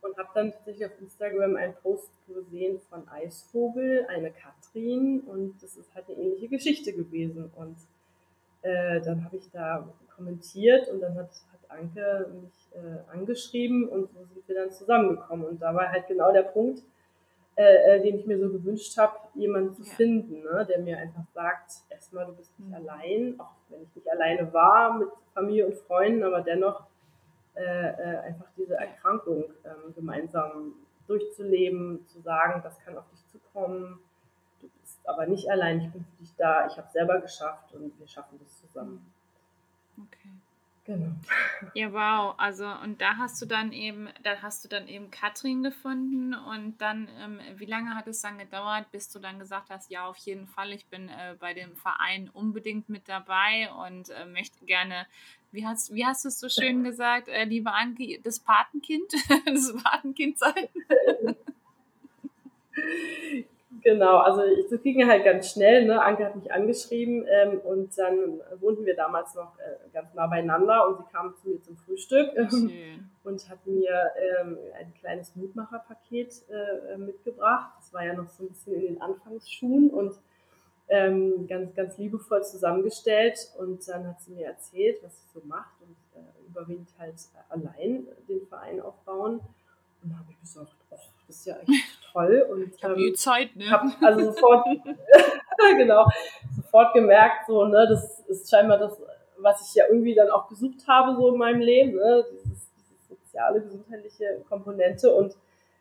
[0.02, 5.76] Und habe dann tatsächlich auf Instagram einen Post gesehen von Eisvogel, eine Katrin, und das
[5.76, 7.52] ist halt eine ähnliche Geschichte gewesen.
[7.56, 7.78] Und
[8.62, 14.10] äh, dann habe ich da kommentiert und dann hat, hat Anke mich äh, angeschrieben und
[14.12, 15.46] so sind wir dann zusammengekommen.
[15.46, 16.82] Und da war halt genau der Punkt,
[17.56, 19.96] äh, äh, den ich mir so gewünscht habe, jemanden zu ja.
[19.96, 22.76] finden, ne, der mir einfach sagt, erstmal, du bist nicht mhm.
[22.76, 26.84] allein, auch wenn ich nicht alleine war mit Familie und Freunden, aber dennoch
[27.58, 30.74] äh, äh, einfach diese Erkrankung ähm, gemeinsam
[31.08, 34.00] durchzuleben, zu sagen, das kann auf dich zukommen,
[34.62, 37.74] du bist aber nicht allein, ich bin für dich da, ich habe es selber geschafft
[37.74, 39.12] und wir schaffen das zusammen.
[39.98, 40.30] Okay.
[40.88, 41.12] Genau.
[41.74, 42.36] Ja, wow.
[42.38, 46.78] Also und da hast du dann eben, da hast du dann eben Katrin gefunden und
[46.78, 50.16] dann, ähm, wie lange hat es dann gedauert, bis du dann gesagt hast, ja, auf
[50.20, 55.06] jeden Fall, ich bin äh, bei dem Verein unbedingt mit dabei und äh, möchte gerne,
[55.52, 59.12] wie hast, wie hast du es so schön gesagt, äh, liebe Anke, das Patenkind,
[59.46, 60.70] das Patenkind sein?
[63.88, 65.86] Genau, also das ging halt ganz schnell.
[65.86, 66.04] Ne?
[66.04, 70.90] Anke hat mich angeschrieben ähm, und dann wohnten wir damals noch äh, ganz nah beieinander
[70.90, 76.34] und sie kam zu mir zum Frühstück ähm, und hat mir ähm, ein kleines Mutmacherpaket
[76.50, 77.76] äh, mitgebracht.
[77.78, 80.16] Das war ja noch so ein bisschen in den Anfangsschuhen und
[80.90, 83.54] ähm, ganz, ganz liebevoll zusammengestellt.
[83.58, 87.16] Und dann hat sie mir erzählt, was sie so macht und äh, überwiegend halt
[87.48, 89.40] allein den Verein aufbauen.
[90.04, 92.46] Und da habe ich gesagt, ach, das ist ja echt toll.
[92.50, 93.70] Und ich habe ähm, Zeit, ne?
[93.70, 94.66] Hab also sofort,
[95.78, 96.06] genau,
[96.56, 99.00] sofort gemerkt, so, ne, das ist scheinbar das,
[99.38, 103.16] was ich ja irgendwie dann auch gesucht habe, so in meinem Leben, ne, dieses, diese
[103.16, 105.36] soziale, gesundheitliche Komponente und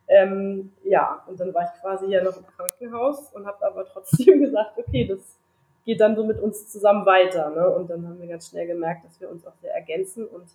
[0.09, 4.41] ähm, ja, und dann war ich quasi ja noch im Krankenhaus und habe aber trotzdem
[4.43, 5.37] gesagt, okay, das
[5.85, 7.51] geht dann so mit uns zusammen weiter.
[7.51, 7.69] Ne?
[7.69, 10.47] Und dann haben wir ganz schnell gemerkt, dass wir uns auch sehr ergänzen und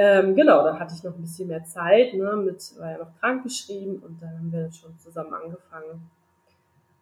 [0.00, 3.18] ähm, genau, dann hatte ich noch ein bisschen mehr Zeit, ne, mit, war ja noch
[3.18, 6.08] krank geschrieben und dann haben wir schon zusammen angefangen,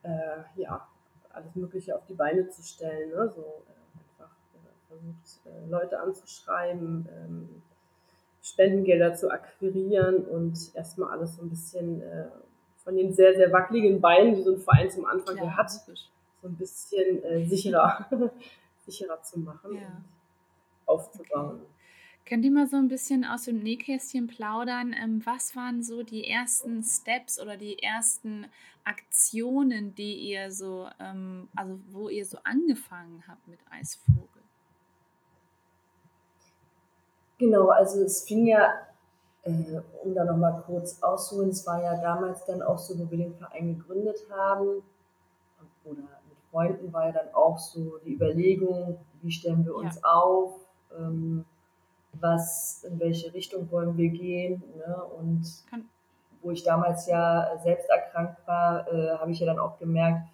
[0.02, 0.88] äh, ja,
[1.28, 6.00] alles Mögliche auf die Beine zu stellen, ne, so äh, einfach äh, versucht, äh, Leute
[6.00, 7.62] anzuschreiben, ähm,
[8.42, 12.28] Spendengelder zu akquirieren und erstmal alles so ein bisschen äh,
[12.82, 15.92] von den sehr, sehr wackeligen Beinen, die so ein Verein zum Anfang ja, hat, so
[16.44, 18.06] ein bisschen äh, sicherer,
[18.86, 19.80] sicherer zu machen ja.
[19.80, 20.04] und
[20.86, 21.56] aufzubauen.
[21.56, 21.75] Okay.
[22.28, 24.92] Könnt ihr mal so ein bisschen aus dem Nähkästchen plaudern?
[25.00, 28.46] Ähm, was waren so die ersten Steps oder die ersten
[28.82, 34.42] Aktionen, die ihr so, ähm, also wo ihr so angefangen habt mit Eisvogel?
[37.38, 38.72] Genau, also es fing ja,
[39.42, 43.18] äh, um da nochmal kurz auszuholen, es war ja damals dann auch so, wo wir
[43.18, 44.82] den Verein gegründet haben,
[45.84, 50.02] oder mit Freunden war ja dann auch so die Überlegung, wie stellen wir uns ja.
[50.02, 50.54] auf,
[50.98, 51.44] ähm,
[52.20, 54.62] was, in welche Richtung wollen wir gehen.
[54.76, 54.96] Ne?
[55.18, 55.44] Und
[56.42, 60.28] wo ich damals ja selbst erkrankt war, äh, habe ich ja dann auch gemerkt,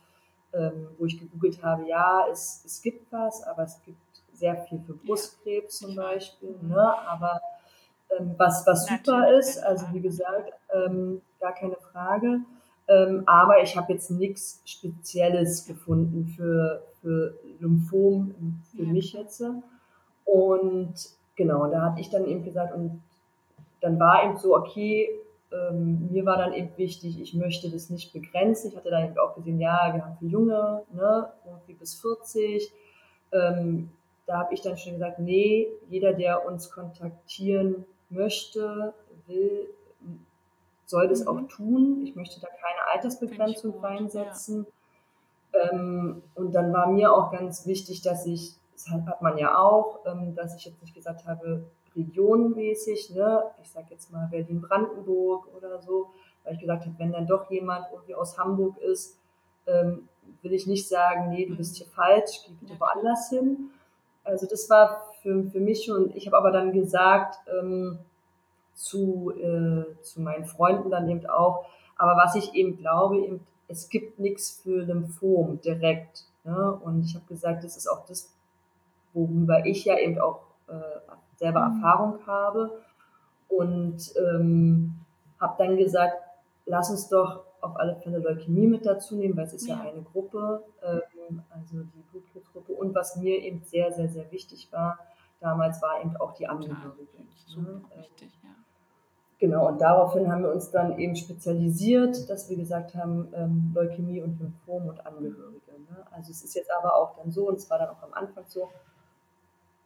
[0.53, 3.99] ähm, wo ich gegoogelt habe, ja, es, es gibt was, aber es gibt
[4.33, 6.55] sehr viel für Brustkrebs zum Beispiel.
[6.62, 6.95] Ne?
[7.07, 7.40] Aber
[8.18, 12.40] ähm, was, was super ist, also wie gesagt, ähm, gar keine Frage.
[12.88, 18.35] Ähm, aber ich habe jetzt nichts Spezielles gefunden für, für Lymphom,
[18.75, 18.92] für ja.
[18.92, 19.42] mich jetzt.
[20.25, 20.95] Und
[21.42, 23.02] genau, da hatte ich dann eben gesagt, und
[23.81, 25.09] dann war eben so, okay,
[25.52, 28.70] ähm, mir war dann eben wichtig, ich möchte das nicht begrenzen.
[28.70, 32.72] Ich hatte dann eben auch gesehen, ja, wir haben für Junge, ne, irgendwie bis 40.
[33.33, 33.90] Ähm,
[34.26, 38.94] da habe ich dann schon gesagt, nee, jeder, der uns kontaktieren möchte,
[39.26, 39.68] will,
[40.87, 41.28] soll das mhm.
[41.28, 42.02] auch tun.
[42.05, 44.66] Ich möchte da keine Altersbegrenzung reinsetzen.
[45.52, 45.72] Ja.
[45.72, 50.01] Ähm, und dann war mir auch ganz wichtig, dass ich, das hat man ja auch,
[50.07, 51.64] ähm, dass ich jetzt nicht gesagt habe,
[51.95, 53.42] regionenmäßig, ne?
[53.62, 56.11] ich sage jetzt mal Berlin-Brandenburg oder so,
[56.45, 59.18] weil ich gesagt habe, wenn dann doch jemand irgendwie aus Hamburg ist,
[59.66, 60.09] ähm,
[60.42, 63.71] will ich nicht sagen, nee, du bist hier falsch, geh bitte woanders hin.
[64.25, 67.99] Also das war für, für mich schon, ich habe aber dann gesagt ähm,
[68.75, 71.66] zu, äh, zu meinen Freunden dann eben auch,
[71.97, 76.25] aber was ich eben glaube, eben, es gibt nichts für Lymphom direkt.
[76.45, 76.81] Ne?
[76.85, 78.33] Und ich habe gesagt, das ist auch das,
[79.12, 80.72] worüber ich ja eben auch äh,
[81.37, 81.77] selber mhm.
[81.77, 82.83] Erfahrung habe.
[83.48, 84.94] Und ähm,
[85.38, 86.14] habe dann gesagt,
[86.64, 89.90] lass uns doch auf alle Fälle Leukämie mit dazu nehmen, weil es ist ja, ja
[89.90, 92.72] eine Gruppe, ähm, also die Blutkrebsgruppe.
[92.72, 94.98] Und was mir eben sehr, sehr, sehr wichtig war,
[95.40, 97.29] damals war eben auch die Angehörigen.
[97.46, 97.83] Super ne?
[97.96, 98.51] wichtig, ja.
[99.38, 104.22] Genau, und daraufhin haben wir uns dann eben spezialisiert, dass wir gesagt haben, ähm, Leukämie
[104.22, 105.72] und Lymphom und Angehörige.
[105.90, 106.07] Ne?
[106.12, 108.44] Also es ist jetzt aber auch dann so, und es war dann auch am Anfang
[108.46, 108.70] so,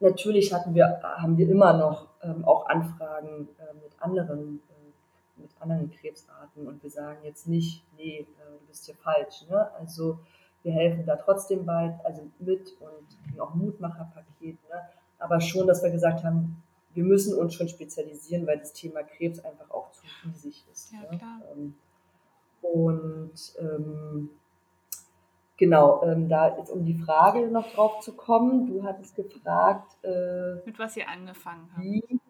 [0.00, 4.60] natürlich hatten wir, haben wir immer noch ähm, auch Anfragen äh, mit anderen
[5.36, 8.24] mit anderen Krebsarten und wir sagen jetzt nicht, nee, äh,
[8.58, 9.44] du bist hier falsch.
[9.48, 9.70] Ne?
[9.78, 10.18] Also
[10.62, 14.56] wir helfen da trotzdem bald, also mit und auch Mutmacherpaket.
[14.68, 14.80] Ne?
[15.18, 16.62] Aber schon, dass wir gesagt haben,
[16.94, 20.92] wir müssen uns schon spezialisieren, weil das Thema Krebs einfach auch zu riesig ist.
[20.92, 21.18] Ja, ne?
[21.18, 21.42] klar.
[21.52, 21.74] Ähm,
[22.62, 24.30] und ähm,
[25.56, 30.56] genau, ähm, da jetzt um die Frage noch drauf zu kommen, du hattest gefragt, äh,
[30.64, 31.84] mit was ihr angefangen habt.
[31.84, 32.20] Wie,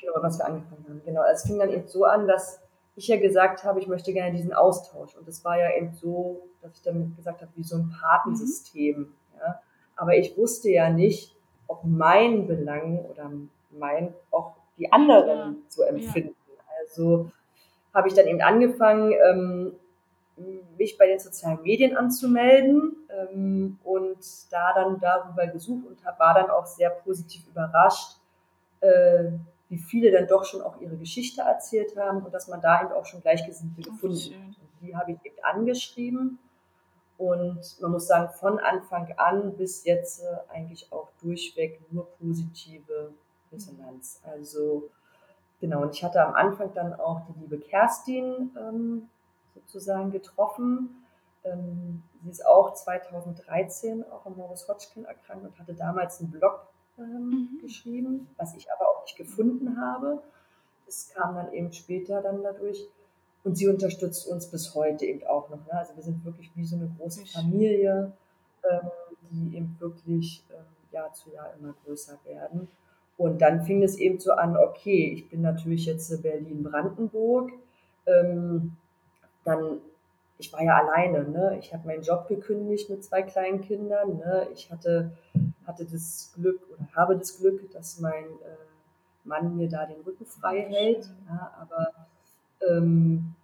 [0.00, 1.02] Genau, was wir angefangen haben.
[1.04, 2.60] Genau, es fing dann eben so an, dass
[2.94, 5.16] ich ja gesagt habe, ich möchte gerne diesen Austausch.
[5.16, 8.98] Und es war ja eben so, dass ich dann gesagt habe, wie so ein Patensystem.
[8.98, 9.14] Mhm.
[9.40, 9.60] Ja.
[9.96, 13.30] Aber ich wusste ja nicht, ob mein Belang oder
[13.70, 15.54] mein auch die anderen ja.
[15.68, 16.36] so empfinden.
[16.46, 16.62] Ja.
[16.80, 17.30] Also
[17.92, 19.72] habe ich dann eben angefangen, ähm,
[20.78, 24.18] mich bei den sozialen Medien anzumelden ähm, und
[24.50, 28.16] da dann darüber gesucht und war dann auch sehr positiv überrascht,
[28.80, 29.32] äh,
[29.68, 32.92] wie viele dann doch schon auch ihre Geschichte erzählt haben und dass man da eben
[32.92, 34.56] auch schon Gleichgesinnte gefunden hat.
[34.80, 36.38] Die habe ich eben angeschrieben
[37.18, 43.12] und man muss sagen, von Anfang an bis jetzt äh, eigentlich auch durchweg nur positive
[43.52, 44.20] Resonanz.
[44.24, 44.88] Also
[45.60, 49.08] genau, und ich hatte am Anfang dann auch die liebe Kerstin ähm,
[49.66, 51.04] sozusagen getroffen.
[51.44, 56.66] Ähm, sie ist auch 2013 auch am Morris Hodgkin erkrankt und hatte damals einen Blog
[56.98, 57.58] ähm, mhm.
[57.62, 60.22] geschrieben, was ich aber auch nicht gefunden habe.
[60.86, 62.86] Das kam dann eben später dann dadurch.
[63.44, 65.64] Und sie unterstützt uns bis heute eben auch noch.
[65.66, 65.72] Ne?
[65.72, 68.12] Also wir sind wirklich wie so eine große Familie,
[68.68, 68.90] ähm,
[69.30, 72.68] die eben wirklich ähm, Jahr zu Jahr immer größer werden.
[73.16, 77.52] Und dann fing es eben so an, okay, ich bin natürlich jetzt Berlin-Brandenburg.
[78.06, 78.76] Ähm,
[79.48, 79.78] dann,
[80.38, 81.56] ich war ja alleine, ne?
[81.58, 84.18] Ich habe meinen Job gekündigt mit zwei kleinen Kindern.
[84.18, 84.48] Ne?
[84.52, 85.12] Ich hatte
[85.68, 88.56] hatte das Glück oder habe das Glück, dass mein äh,
[89.24, 91.08] Mann mir da den Rücken frei hält.
[91.28, 91.92] Ja, aber,
[92.66, 93.34] ähm,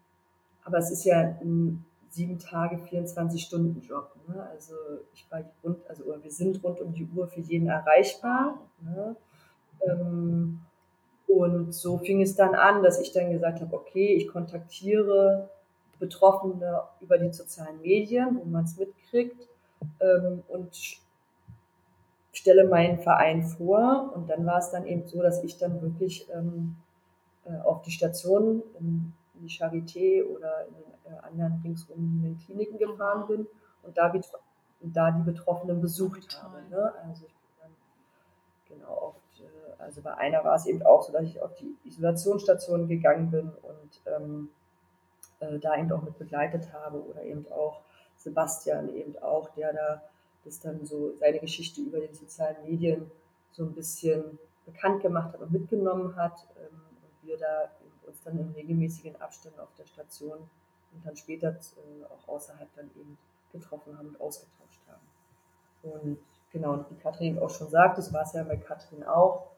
[0.64, 4.16] aber es ist ja ein sieben Tage, 24 Stunden Job.
[4.26, 4.42] Ne?
[4.50, 4.74] Also
[5.12, 8.58] ich war rund, also wir sind rund um die Uhr für jeden erreichbar.
[8.80, 9.14] Ne?
[9.86, 10.60] Ähm,
[11.26, 15.50] und so fing es dann an, dass ich dann gesagt habe, okay, ich kontaktiere
[15.98, 19.48] Betroffene über die sozialen Medien, wo man es mitkriegt
[20.00, 20.98] ähm, und
[22.32, 26.28] stelle meinen Verein vor und dann war es dann eben so, dass ich dann wirklich
[26.32, 26.76] ähm,
[27.44, 32.38] äh, auf die Station in, in, die Charité oder in den äh, anderen ringsum liegenden
[32.38, 33.46] Kliniken gefahren bin
[33.82, 36.62] und da, und da die Betroffenen besucht habe.
[36.70, 36.92] Ne?
[37.06, 37.70] Also ich bin dann
[38.68, 41.76] genau oft, äh, also bei einer war es eben auch so, dass ich auf die
[41.84, 44.48] Isolationsstation gegangen bin und ähm,
[45.40, 47.82] äh, da eben auch mit begleitet habe oder eben auch
[48.16, 50.02] Sebastian eben auch, der da
[50.44, 53.10] das dann so seine Geschichte über den sozialen Medien
[53.52, 57.70] so ein bisschen bekannt gemacht hat und mitgenommen hat ähm, und wir da
[58.06, 62.90] uns dann in regelmäßigen Abständen auf der Station und dann später äh, auch außerhalb dann
[62.96, 63.18] eben
[63.52, 65.00] getroffen haben und ausgetauscht haben.
[65.82, 66.18] Und
[66.50, 69.50] genau, wie Katrin auch schon sagt, das war es ja bei Katrin auch,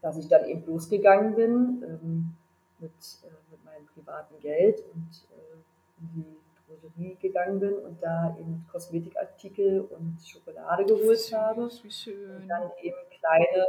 [0.00, 2.36] dass ich dann eben losgegangen bin ähm,
[2.78, 2.92] mit,
[3.24, 6.36] äh, mit meinem privaten Geld und äh, in die
[6.66, 11.70] Drogerie gegangen bin und da eben Kosmetikartikel und Schokolade geholt Süß, habe.
[11.82, 12.42] Wie schön.
[12.42, 13.66] Und dann eben kleine,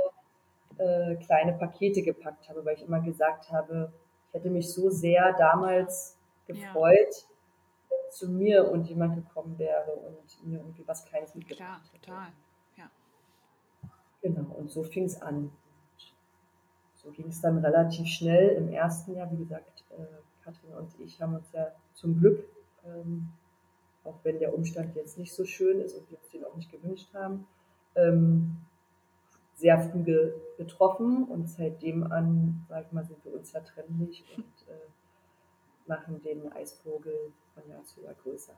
[0.78, 3.92] äh, kleine Pakete gepackt habe, weil ich immer gesagt habe,
[4.28, 7.38] ich hätte mich so sehr damals gefreut, ja
[8.10, 12.28] zu mir und jemand gekommen wäre und mir irgendwie was Kleines mitgebracht Klar, total,
[12.76, 12.90] ja.
[14.22, 15.52] Genau, und so fing es an.
[17.08, 19.32] So ging es dann relativ schnell im ersten Jahr.
[19.32, 20.04] Wie gesagt, äh,
[20.44, 22.44] Katrin und ich haben uns ja zum Glück,
[22.86, 23.30] ähm,
[24.04, 26.70] auch wenn der Umstand jetzt nicht so schön ist und wir uns den auch nicht
[26.70, 27.48] gewünscht haben,
[27.96, 28.58] ähm,
[29.56, 30.04] sehr früh
[30.58, 37.32] getroffen und seitdem an, sag ich mal, sind wir unzertrennlich und äh, machen den Eisvogel
[37.54, 38.54] von Jahr zu Jahr größer.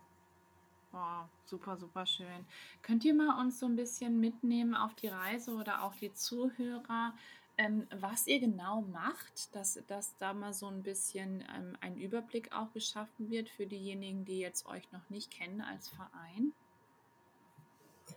[0.92, 2.48] Oh, super, super schön.
[2.82, 7.14] Könnt ihr mal uns so ein bisschen mitnehmen auf die Reise oder auch die Zuhörer,
[7.60, 12.56] ähm, was ihr genau macht, dass, dass da mal so ein bisschen ähm, ein Überblick
[12.56, 16.54] auch geschaffen wird für diejenigen, die jetzt euch noch nicht kennen als Verein?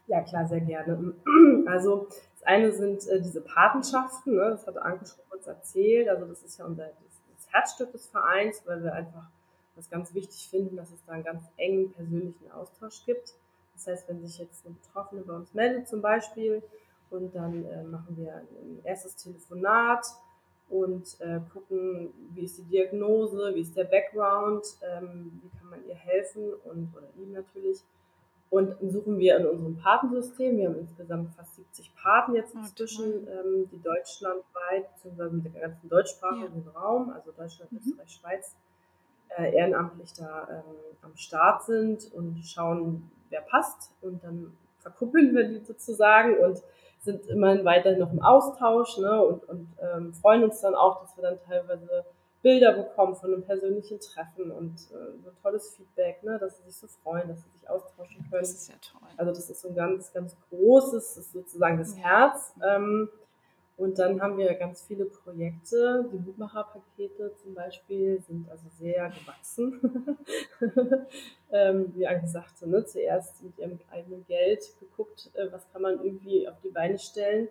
[0.06, 1.14] Ja, klar, sehr gerne.
[1.66, 4.50] Also das eine sind äh, diese Patenschaften, ne?
[4.50, 6.08] das hat Anke schon kurz erzählt.
[6.08, 9.28] Also das ist ja unser das, Herzstück des Vereins, weil wir einfach
[9.76, 13.34] das ganz wichtig finden, dass es da einen ganz engen persönlichen Austausch gibt.
[13.74, 16.62] Das heißt, wenn sich jetzt eine Betroffene bei uns meldet zum Beispiel
[17.12, 20.06] und dann äh, machen wir ein erstes Telefonat
[20.68, 25.86] und äh, gucken, wie ist die Diagnose, wie ist der Background, ähm, wie kann man
[25.86, 27.82] ihr helfen und oder ihm natürlich.
[28.48, 33.30] Und suchen wir in unserem Patensystem, wir haben insgesamt fast 70 Paten jetzt inzwischen, oh,
[33.30, 36.80] ähm, die deutschlandweit, beziehungsweise mit dem ganzen deutschsprachigen ja.
[36.80, 37.78] Raum, also Deutschland, mhm.
[37.78, 38.56] Österreich, Schweiz,
[39.38, 43.90] äh, ehrenamtlich da ähm, am Start sind und schauen, wer passt.
[44.02, 46.62] Und dann verkuppeln wir die sozusagen und
[47.02, 51.16] sind immerhin weiterhin noch im Austausch ne, und, und ähm, freuen uns dann auch, dass
[51.16, 52.04] wir dann teilweise
[52.42, 56.76] Bilder bekommen von einem persönlichen Treffen und äh, so tolles Feedback, ne, dass sie sich
[56.76, 58.42] so freuen, dass sie sich austauschen können.
[58.42, 59.08] Das ist ja toll.
[59.16, 61.96] Also das ist so ein ganz, ganz großes, ist sozusagen das.
[61.96, 62.54] Herz.
[62.64, 63.08] Ähm,
[63.82, 66.08] und dann haben wir ganz viele Projekte.
[66.12, 70.16] Die Mutmacherpakete zum Beispiel sind also sehr gewachsen.
[71.50, 72.84] ähm, wie Anke sagte, ne?
[72.84, 77.48] zuerst mit ihrem eigenen Geld geguckt, äh, was kann man irgendwie auf die Beine stellen.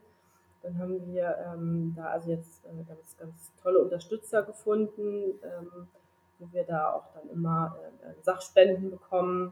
[0.63, 5.89] Dann haben wir ähm, da also jetzt äh, ganz, ganz tolle Unterstützer gefunden, ähm,
[6.39, 9.51] wo wir da auch dann immer äh, Sachspenden bekommen.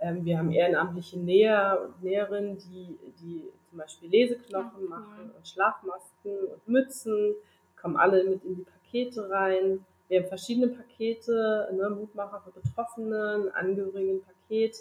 [0.00, 6.38] Ähm, wir haben ehrenamtliche Näher und Näherinnen, die, die zum Beispiel Leseknochen machen und Schlafmasken
[6.52, 7.34] und Mützen,
[7.80, 9.84] kommen alle mit in die Pakete rein.
[10.08, 14.76] Wir haben verschiedene Pakete, ne, Mutmacher für Betroffene, Angehörigen-Paket,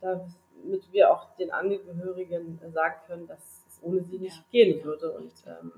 [0.00, 4.44] damit wir auch den Angehörigen sagen können, dass es ohne sie nicht ja.
[4.50, 5.72] gehen würde und ähm,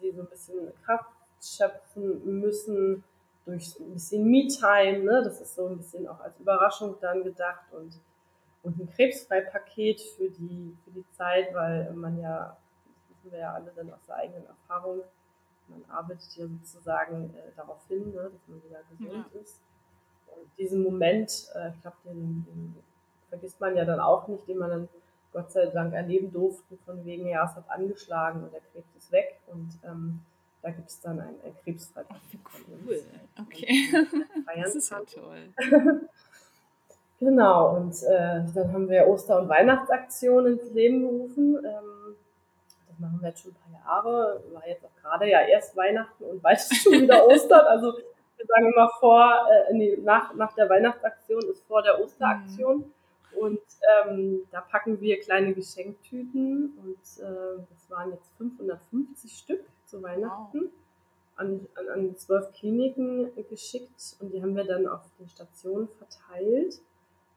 [0.00, 3.02] sie so ein bisschen Kraft schöpfen müssen
[3.44, 5.04] durch ein bisschen Me-Time.
[5.04, 5.22] Ne?
[5.22, 7.98] Das ist so ein bisschen auch als Überraschung dann gedacht und
[8.64, 13.52] und ein Krebsfreipaket für die, für die Zeit, weil man ja, das wissen wir ja
[13.52, 15.02] alle dann aus der eigenen Erfahrung,
[15.68, 19.40] man arbeitet ja sozusagen äh, darauf hin, ne, dass man wieder gesund ja.
[19.40, 19.60] ist.
[20.26, 22.74] Und diesen Moment, äh, ich glaube, den, den,
[23.28, 24.88] vergisst man ja dann auch nicht, den man dann
[25.32, 29.10] Gott sei Dank erleben durfte, von wegen, ja, es hat angeschlagen und der Krebs ist
[29.10, 30.20] weg und ähm,
[30.64, 32.40] da gibt es dann ein, ein Krebsfreipaket.
[32.86, 33.02] Cool,
[33.38, 33.90] okay.
[34.56, 35.50] Das ist ja toll.
[37.20, 41.56] Genau, und äh, dann haben wir Oster- und Weihnachtsaktionen ins Leben gerufen.
[41.64, 42.16] Ähm,
[42.88, 44.42] das machen wir jetzt schon ein paar Jahre.
[44.52, 47.64] War jetzt auch gerade ja erst Weihnachten und bald ist schon wieder Ostern.
[47.66, 52.78] Also wir sagen immer vor, äh, nee, nach, nach der Weihnachtsaktion ist vor der Osteraktion.
[52.78, 52.92] Mhm.
[53.40, 53.60] Und
[54.04, 60.60] ähm, da packen wir kleine Geschenktüten und äh, das waren jetzt 550 Stück zu Weihnachten.
[60.60, 60.70] Wow.
[61.36, 66.80] An, an, an zwölf Kliniken geschickt und die haben wir dann auf den Stationen verteilt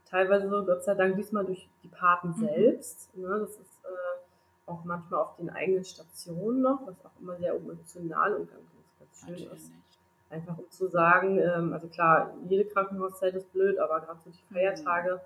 [0.09, 2.39] teilweise so, Gott sei Dank, diesmal durch die Paten mhm.
[2.45, 3.15] selbst.
[3.15, 3.27] Ne?
[3.39, 8.35] Das ist äh, auch manchmal auf den eigenen Stationen noch, was auch immer sehr emotional
[8.35, 8.61] und ganz,
[8.99, 9.53] ganz schön Natürlich.
[9.53, 9.71] ist.
[10.29, 14.43] Einfach um zu sagen, ähm, also klar, jede Krankenhauszeit ist blöd, aber gerade so die
[14.49, 14.53] mhm.
[14.53, 15.19] Feiertage, mhm.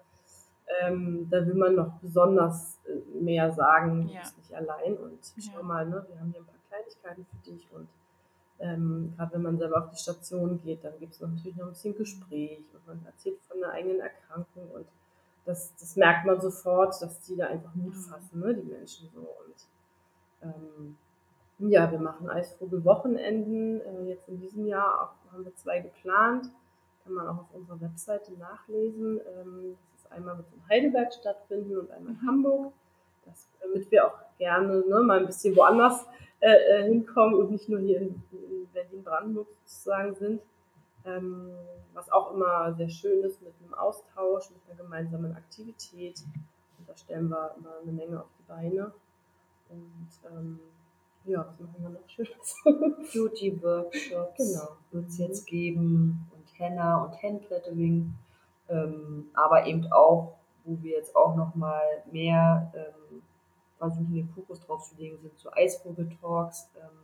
[0.82, 4.20] ähm, da will man noch besonders äh, mehr sagen, ja.
[4.20, 5.52] bist nicht allein und ja.
[5.52, 7.88] schau mal, ne, wir haben hier ein paar Kleinigkeiten für dich und
[8.62, 11.72] ähm, Gerade wenn man selber auf die Station geht, dann gibt es natürlich noch ein
[11.72, 14.86] bisschen Gespräch und man erzählt von einer eigenen Erkrankung und
[15.46, 18.00] das, das merkt man sofort, dass die da einfach Mut mhm.
[18.00, 19.22] fassen, ne, die Menschen so.
[19.22, 19.68] Und
[20.44, 20.98] ähm,
[21.58, 23.82] Ja, wir machen Eisvogelwochenenden.
[23.82, 26.52] Äh, jetzt in diesem Jahr haben wir zwei geplant.
[27.04, 29.20] Kann man auch auf unserer Webseite nachlesen.
[29.20, 32.74] Ähm, das ist einmal mit in Heidelberg stattfinden und einmal in Hamburg.
[33.26, 36.06] Das, damit wir auch gerne ne, mal ein bisschen woanders
[36.42, 40.42] äh, äh, hinkommen und nicht nur hier in, in Berlin-Brandenburg sozusagen sind.
[41.06, 41.52] Ähm,
[41.94, 46.24] was auch immer sehr schön ist mit einem Austausch, mit einer gemeinsamen Aktivität.
[46.80, 48.92] Und da stellen wir immer eine Menge auf die Beine.
[49.70, 50.60] Und ähm,
[51.26, 52.56] ja, was machen wir noch Schönes?
[53.14, 54.78] Beauty-Workshops genau.
[54.92, 58.14] wird es jetzt geben und Henna und Handlettering.
[58.68, 63.22] Ähm, aber eben auch, wo wir jetzt auch nochmal mehr ähm,
[63.82, 67.00] versuchen, den Fokus drauf zu legen, sind so Eisvogel-Talks, ähm,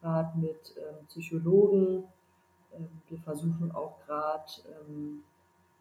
[0.00, 2.04] gerade mit ähm, Psychologen.
[2.72, 5.24] Ähm, wir versuchen auch gerade, ähm,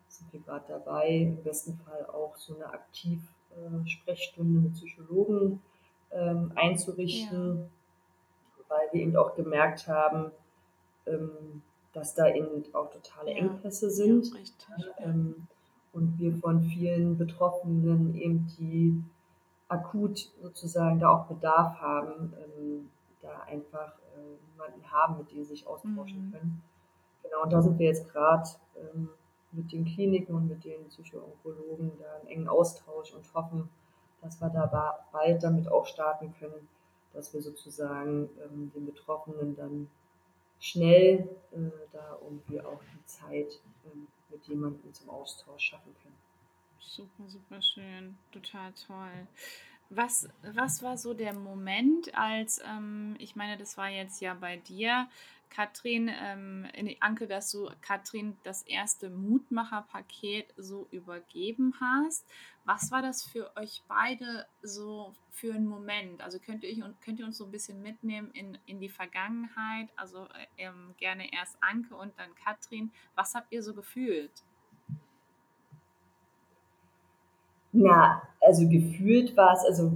[0.07, 5.61] sind wir gerade dabei, im besten Fall auch so eine Aktiv-Sprechstunde äh, mit Psychologen
[6.11, 8.63] ähm, einzurichten, ja.
[8.70, 10.32] weil wir eben auch gemerkt haben,
[11.05, 11.61] ähm,
[11.93, 13.38] dass da eben auch totale ja.
[13.38, 14.32] Engpässe sind.
[14.99, 15.13] Ja,
[15.93, 19.03] und wir von vielen Betroffenen eben die
[19.68, 22.89] akut sozusagen da auch Bedarf haben, ähm,
[23.22, 26.32] da einfach äh, jemanden haben, mit dem sie sich austauschen mhm.
[26.32, 26.63] können.
[27.24, 28.47] Genau, und da sind wir jetzt gerade
[28.78, 29.09] ähm,
[29.51, 33.70] mit den Kliniken und mit den Psychoonkologen da im engen Austausch und hoffen,
[34.22, 36.68] dass wir da bald damit auch starten können,
[37.13, 39.89] dass wir sozusagen ähm, den Betroffenen dann
[40.59, 46.26] schnell äh, da irgendwie auch die Zeit ähm, mit jemandem zum Austausch schaffen können.
[46.80, 49.28] Super, super schön, total toll.
[49.89, 54.57] Was, was war so der Moment, als, ähm, ich meine, das war jetzt ja bei
[54.57, 55.07] dir,
[55.49, 56.67] Katrin, ähm,
[56.99, 62.25] Anke, dass du Katrin das erste Mutmacher-Paket so übergeben hast.
[62.65, 66.21] Was war das für euch beide so für einen Moment?
[66.21, 69.89] Also könnt ihr, könnt ihr uns so ein bisschen mitnehmen in, in die Vergangenheit?
[69.95, 72.91] Also äh, ähm, gerne erst Anke und dann Katrin.
[73.15, 74.43] Was habt ihr so gefühlt?
[77.78, 79.93] Ja, also gefühlt war es, also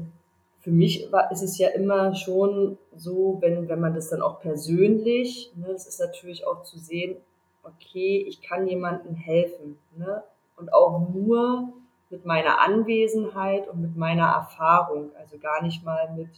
[0.59, 4.39] für mich war, ist es ja immer schon so, wenn, wenn man das dann auch
[4.39, 7.17] persönlich, ne, das ist natürlich auch zu sehen,
[7.63, 9.77] okay, ich kann jemandem helfen.
[9.97, 10.23] Ne?
[10.55, 11.73] Und auch nur
[12.09, 16.29] mit meiner Anwesenheit und mit meiner Erfahrung, also gar nicht mal mit,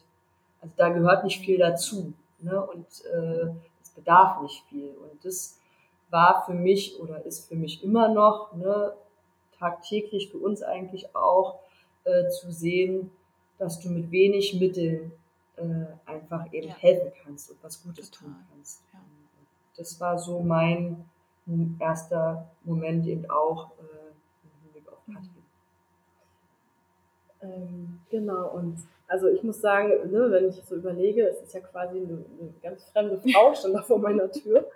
[0.62, 2.14] also da gehört nicht viel dazu.
[2.40, 2.62] Ne?
[2.62, 3.50] Und äh,
[3.82, 4.90] es bedarf nicht viel.
[4.90, 5.60] Und das
[6.10, 8.94] war für mich oder ist für mich immer noch ne,
[9.64, 11.60] tagtäglich für uns eigentlich auch
[12.04, 13.12] äh, zu sehen,
[13.58, 15.14] dass du mit wenig Mitteln
[15.56, 16.76] äh, einfach eben ja.
[16.76, 18.30] helfen kannst und was Gutes Total.
[18.30, 18.82] tun kannst.
[18.92, 19.00] Ja.
[19.78, 21.06] Das war so mein
[21.80, 24.12] erster Moment eben auch äh,
[24.44, 25.44] im Hinblick auf Katrin.
[27.42, 31.60] Ähm, genau, und also ich muss sagen, ne, wenn ich so überlege, es ist ja
[31.60, 34.68] quasi eine, eine ganz fremde Frau, stand da vor meiner Tür,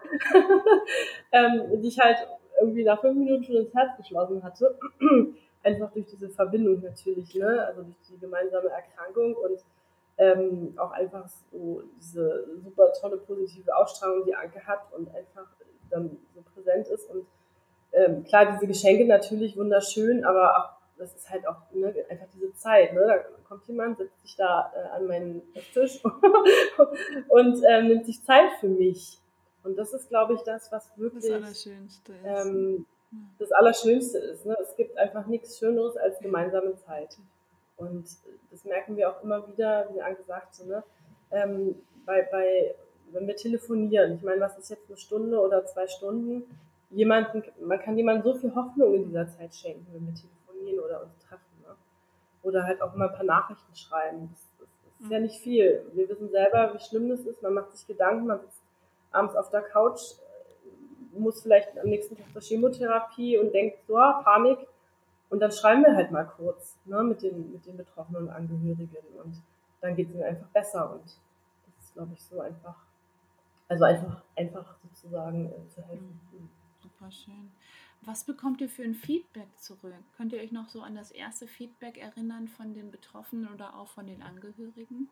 [1.31, 2.17] ähm, die ich halt
[2.60, 4.78] irgendwie nach fünf Minuten schon ins Herz geschlossen hatte
[5.64, 7.66] einfach durch diese Verbindung natürlich, ne?
[7.66, 9.60] also durch die gemeinsame Erkrankung und
[10.18, 15.47] ähm, auch einfach so diese super tolle positive Ausstrahlung, die Anke hat und einfach
[15.89, 17.10] dann so präsent ist.
[17.10, 17.26] Und
[17.93, 22.53] ähm, klar, diese Geschenke natürlich wunderschön, aber auch, das ist halt auch ne, einfach diese
[22.55, 22.93] Zeit.
[22.93, 23.01] Ne?
[23.05, 25.41] Da kommt jemand, setzt sich da äh, an meinen
[25.74, 26.01] Tisch
[27.28, 29.20] und ähm, nimmt sich Zeit für mich.
[29.68, 32.24] Und das ist, glaube ich, das, was wirklich das Allerschönste ist.
[32.24, 32.86] Ähm,
[33.38, 34.45] das Allerschönste ist.
[34.45, 34.55] Ne?
[34.61, 37.18] Es gibt einfach nichts Schöneres als gemeinsame Zeit.
[37.76, 38.07] Und
[38.49, 40.84] das merken wir auch immer wieder, wie Anke sagt, so, ne?
[41.32, 42.76] Ähm, bei, bei,
[43.11, 46.43] wenn wir telefonieren, ich meine, was ist jetzt eine Stunde oder zwei Stunden?
[46.89, 51.03] Jemanden, man kann jemandem so viel Hoffnung in dieser Zeit schenken, wenn wir telefonieren oder
[51.03, 51.43] uns treffen.
[51.61, 51.76] Ne?
[52.43, 54.30] Oder halt auch mal ein paar Nachrichten schreiben.
[54.32, 55.86] Das, das, das ist ja nicht viel.
[55.91, 57.41] Wir wissen selber, wie schlimm das ist.
[57.43, 58.57] Man macht sich Gedanken, man sitzt
[59.12, 60.01] abends auf der Couch
[61.20, 64.60] muss vielleicht am nächsten Tag zur Chemotherapie und denkt, so, Panik.
[65.30, 69.41] Und dann schreiben wir halt mal kurz ne, mit, den, mit den betroffenen Angehörigen und
[69.82, 70.93] dann geht es ihnen einfach besser.
[70.93, 72.76] Und das ist, glaube ich, so einfach,
[73.68, 76.20] also einfach, einfach sozusagen äh, zu helfen.
[76.32, 76.49] Mhm.
[76.82, 77.51] Super schön.
[78.03, 79.93] Was bekommt ihr für ein Feedback zurück?
[80.16, 83.88] Könnt ihr euch noch so an das erste Feedback erinnern von den Betroffenen oder auch
[83.88, 85.10] von den Angehörigen?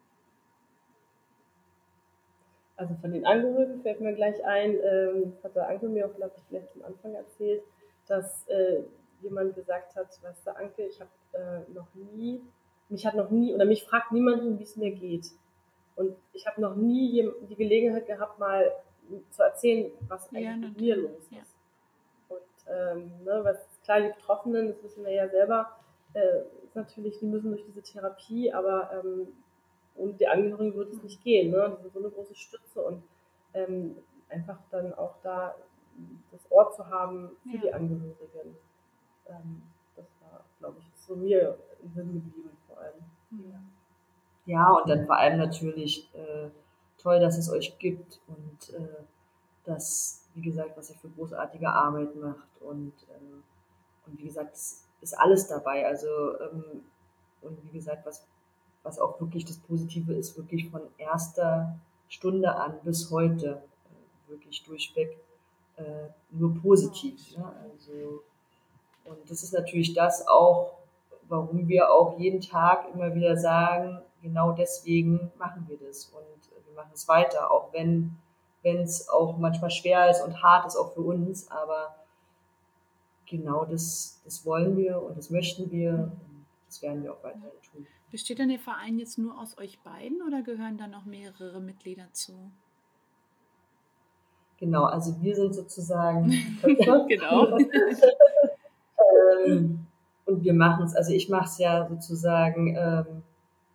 [2.77, 6.33] Also von den Angehörigen fällt mir gleich ein, ähm, hat der Anke mir auch, glaube
[6.37, 7.63] ich, gleich am Anfang erzählt,
[8.07, 8.81] dass äh,
[9.21, 12.41] jemand gesagt hat, weißt du, Anke, ich habe äh, noch nie,
[12.89, 15.27] mich hat noch nie, oder mich fragt niemanden, wie es mir geht.
[15.95, 18.71] Und ich habe noch nie die Gelegenheit gehabt, mal
[19.31, 21.31] zu erzählen, was eigentlich ja, mit mir los ist.
[21.31, 21.43] Ja.
[22.27, 25.71] Und ähm, ne, was klar, die Betroffenen, das wissen wir ja selber,
[26.13, 29.27] äh, ist natürlich, die müssen durch diese Therapie, aber ähm,
[29.95, 31.51] ohne die Angehörigen würde es nicht gehen.
[31.51, 31.77] Ne?
[31.77, 33.03] Die sind so eine große Stütze und
[33.53, 33.97] ähm,
[34.29, 35.55] einfach dann auch da
[36.31, 37.61] das Ort zu haben für ja.
[37.61, 38.57] die Angehörigen.
[39.27, 39.61] Ähm,
[39.95, 43.03] das war, glaube ich, so mir im Sinn geblieben vor allem.
[43.31, 43.61] Ja,
[44.45, 46.49] ja und dann vor allem natürlich äh,
[46.97, 49.03] toll, dass es euch gibt und äh,
[49.63, 54.85] das, wie gesagt, was ihr für großartige Arbeit macht und, äh, und wie gesagt, es
[55.01, 55.85] ist alles dabei.
[55.85, 56.83] Also ähm,
[57.41, 58.25] und wie gesagt, was,
[58.85, 61.75] was auch wirklich das Positive ist, wirklich von erster
[62.07, 65.17] Stunde an bis heute äh, wirklich durchweg
[65.75, 67.35] äh, nur positiv.
[67.35, 67.51] Ne?
[67.71, 68.21] Also,
[69.05, 70.77] und das ist natürlich das auch,
[71.27, 76.75] warum wir auch jeden Tag immer wieder sagen, genau deswegen machen wir das und wir
[76.75, 78.17] machen es weiter, auch wenn
[78.63, 81.95] es auch manchmal schwer ist und hart ist, auch für uns, aber
[83.25, 87.49] genau das, das wollen wir und das möchten wir und das werden wir auch weiterhin
[87.71, 87.87] tun.
[88.15, 92.07] Besteht denn der Verein jetzt nur aus euch beiden oder gehören da noch mehrere Mitglieder
[92.13, 92.31] zu?
[94.57, 96.29] Genau, also wir sind sozusagen
[97.09, 97.57] genau.
[99.45, 99.85] ähm,
[100.23, 103.23] und wir machen es, also ich mache es ja sozusagen, ähm,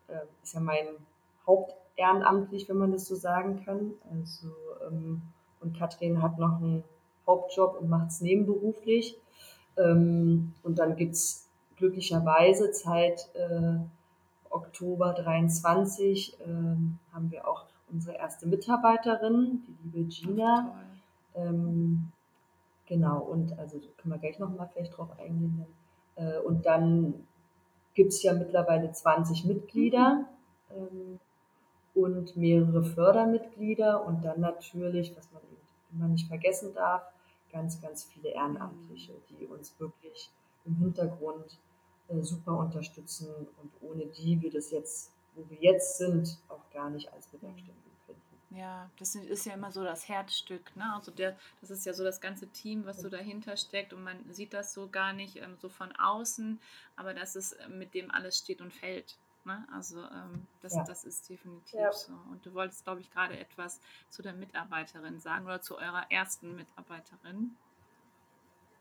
[0.09, 0.87] äh, ist ja mein
[1.47, 3.93] Hauptehrenamtlich, wenn man das so sagen kann.
[4.11, 4.49] Also,
[4.89, 5.21] ähm,
[5.61, 6.83] und Katrin hat noch einen
[7.27, 9.19] Hauptjob und macht es nebenberuflich.
[9.77, 13.81] Ähm, und dann gibt es glücklicherweise seit äh,
[14.51, 16.45] Oktober 23 äh,
[17.13, 20.75] haben wir auch unsere erste Mitarbeiterin, die liebe Gina.
[21.35, 22.13] Ähm,
[22.87, 25.67] genau, und also können wir gleich nochmal vielleicht drauf eingehen.
[26.17, 27.27] Äh, und dann
[27.95, 30.27] gibt es ja mittlerweile 20 Mitglieder
[30.71, 31.19] ähm,
[31.95, 35.43] und mehrere Fördermitglieder und dann natürlich, was man
[35.93, 37.03] immer nicht vergessen darf,
[37.53, 40.31] ganz, ganz viele Ehrenamtliche, die uns wirklich
[40.65, 41.59] im Hintergrund
[42.23, 43.29] super unterstützen
[43.63, 47.75] und ohne die wir das jetzt, wo wir jetzt sind, auch gar nicht als bewerkstelligen
[48.07, 48.57] könnten.
[48.57, 50.93] Ja, das ist ja immer so das Herzstück, ne?
[50.95, 54.19] Also der, das ist ja so das ganze Team, was so dahinter steckt und man
[54.33, 56.61] sieht das so gar nicht ähm, so von außen,
[56.97, 59.17] aber das ist äh, mit dem alles steht und fällt.
[59.45, 59.67] Ne?
[59.73, 60.85] Also ähm, das, ja.
[60.85, 61.93] das ist definitiv ja.
[61.93, 62.13] so.
[62.31, 63.81] Und du wolltest, glaube ich, gerade etwas
[64.11, 67.57] zu der Mitarbeiterin sagen oder zu eurer ersten Mitarbeiterin.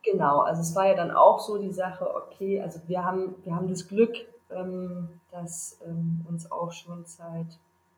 [0.03, 3.55] Genau, also es war ja dann auch so die Sache, okay, also wir haben, wir
[3.55, 4.15] haben das Glück,
[4.49, 7.47] ähm, dass ähm, uns auch schon seit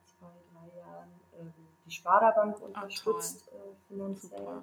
[0.05, 1.53] zwei, drei Jahren ähm,
[1.85, 4.61] die Sparda-Bank unterstützt äh, finanziell, Super.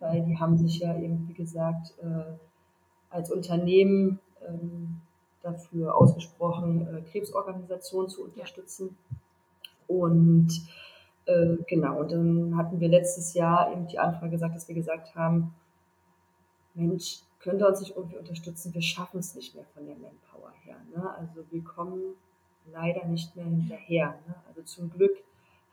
[0.00, 2.36] weil die haben sich ja eben, wie gesagt, äh,
[3.10, 5.00] als Unternehmen ähm,
[5.42, 8.98] dafür ausgesprochen, äh, Krebsorganisationen zu unterstützen.
[9.86, 10.50] Und
[11.24, 15.14] äh, genau, und dann hatten wir letztes Jahr eben die Anfrage gesagt, dass wir gesagt
[15.14, 15.54] haben,
[16.74, 18.74] Mensch, könnt ihr uns nicht irgendwie unterstützen?
[18.74, 20.76] Wir schaffen es nicht mehr von der Manpower her.
[20.94, 21.10] Ne?
[21.16, 22.14] Also wir kommen
[22.72, 24.18] leider nicht mehr hinterher.
[24.26, 24.34] Ne?
[24.48, 25.16] Also zum Glück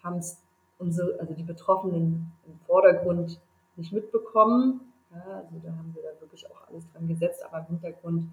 [0.03, 0.39] haben es
[0.77, 3.39] unsere, also die Betroffenen im Vordergrund
[3.75, 4.81] nicht mitbekommen.
[5.11, 8.29] Ja, also da haben wir da wirklich auch alles dran gesetzt, aber im Hintergrund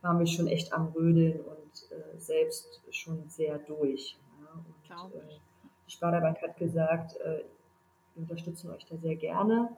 [0.00, 4.16] waren wir schon echt am Rödeln und äh, selbst schon sehr durch.
[4.40, 5.04] Ja?
[5.04, 5.38] Und, äh,
[5.86, 7.44] die Sparda-Bank hat gesagt, äh,
[8.14, 9.70] wir unterstützen euch da sehr gerne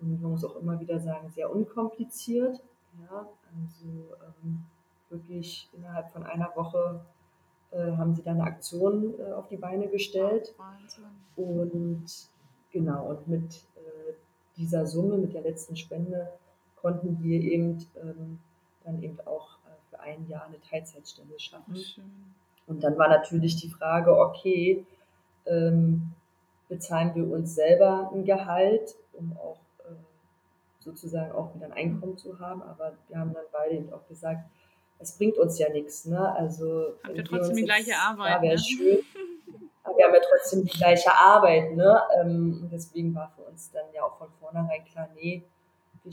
[0.00, 2.60] man muss auch immer wieder sagen, sehr unkompliziert.
[3.00, 4.14] Ja, also
[4.44, 4.64] ähm,
[5.08, 7.00] wirklich innerhalb von einer Woche
[7.70, 10.54] äh, haben sie da eine Aktion äh, auf die Beine gestellt.
[10.58, 11.04] Wahnsinn.
[11.36, 12.04] Und
[12.70, 14.12] genau, und mit äh,
[14.56, 16.32] dieser Summe, mit der letzten Spende,
[16.76, 18.40] konnten wir eben ähm,
[18.84, 21.76] dann eben auch äh, für ein Jahr eine Teilzeitstelle schaffen.
[22.66, 24.84] Und dann war natürlich die Frage, okay,
[25.46, 26.12] ähm,
[26.68, 29.58] bezahlen wir uns selber ein Gehalt, um auch
[30.82, 32.62] sozusagen auch wieder ein Einkommen zu haben.
[32.62, 34.40] Aber wir haben dann beide eben auch gesagt,
[34.98, 36.04] es bringt uns ja nichts.
[36.06, 36.34] Ne?
[36.34, 38.42] Also, Habt ihr trotzdem die gleiche Arbeit?
[38.42, 38.58] Ja, ne?
[38.58, 38.98] schön.
[39.84, 41.74] Aber wir haben ja trotzdem die gleiche Arbeit.
[41.74, 42.00] Ne?
[42.20, 45.42] Ähm, und deswegen war für uns dann ja auch von vornherein klar, nee,
[46.04, 46.12] wir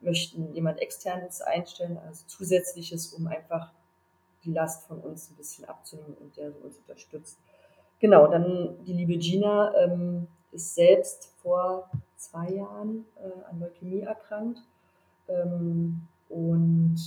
[0.00, 3.70] möchten jemand externes einstellen, also zusätzliches, um einfach
[4.44, 7.38] die Last von uns ein bisschen abzunehmen und der uns unterstützt.
[7.98, 11.90] Genau, dann die liebe Gina ähm, ist selbst vor
[12.20, 14.62] zwei Jahren äh, an Leukämie erkrankt
[15.28, 16.98] ähm, und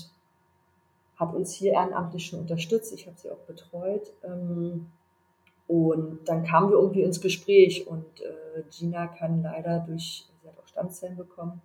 [1.17, 2.93] hat uns hier ehrenamtlich schon unterstützt.
[2.93, 4.11] Ich habe sie auch betreut.
[4.23, 4.87] Ähm,
[5.67, 10.57] und dann kamen wir irgendwie ins Gespräch und äh, Gina kann leider durch, sie hat
[10.59, 11.61] auch Stammzellen bekommen,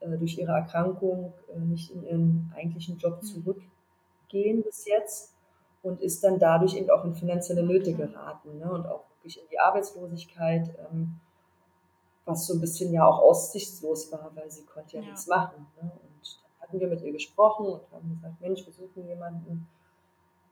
[0.00, 3.26] äh, durch ihre Erkrankung äh, nicht in ihren eigentlichen Job mhm.
[3.26, 5.32] zurückgehen bis jetzt
[5.82, 8.70] und ist dann dadurch eben auch in finanzielle Nöte geraten ne?
[8.70, 10.70] und auch wirklich in die Arbeitslosigkeit.
[10.92, 11.18] Ähm,
[12.24, 15.08] was so ein bisschen ja auch aussichtslos war, weil sie konnte ja, ja.
[15.08, 15.66] nichts machen.
[15.80, 15.90] Ne?
[15.90, 19.66] Und dann hatten wir mit ihr gesprochen und haben gesagt, Mensch, wir suchen jemanden.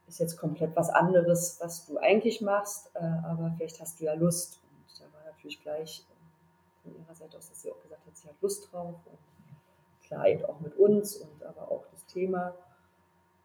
[0.09, 4.15] ist jetzt komplett was anderes, was du eigentlich machst, äh, aber vielleicht hast du ja
[4.15, 4.61] Lust.
[4.63, 8.17] Und da war natürlich gleich äh, von ihrer Seite aus, dass sie auch gesagt hat,
[8.17, 9.19] sie hat Lust drauf und
[10.03, 12.55] klar eben auch mit uns und aber auch das Thema.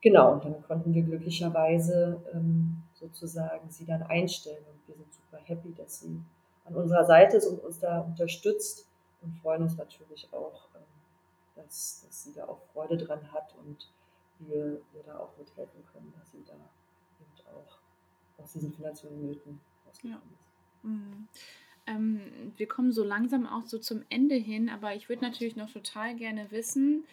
[0.01, 5.38] Genau, und dann konnten wir glücklicherweise ähm, sozusagen sie dann einstellen und wir sind super
[5.43, 6.21] happy, dass sie
[6.66, 8.88] an unserer Seite ist und uns da unterstützt
[9.22, 10.82] und freuen uns natürlich auch, ähm,
[11.55, 13.89] dass, dass sie da auch Freude dran hat und
[14.39, 17.78] wir, wir da auch mithelfen können, dass sie da eben auch
[18.41, 20.36] aus diesen finanziellen Nöten rausgekommen ja.
[20.36, 20.84] ist.
[20.84, 21.28] Mhm.
[21.88, 25.72] Ähm, wir kommen so langsam auch so zum Ende hin, aber ich würde natürlich noch
[25.72, 27.05] total gerne wissen,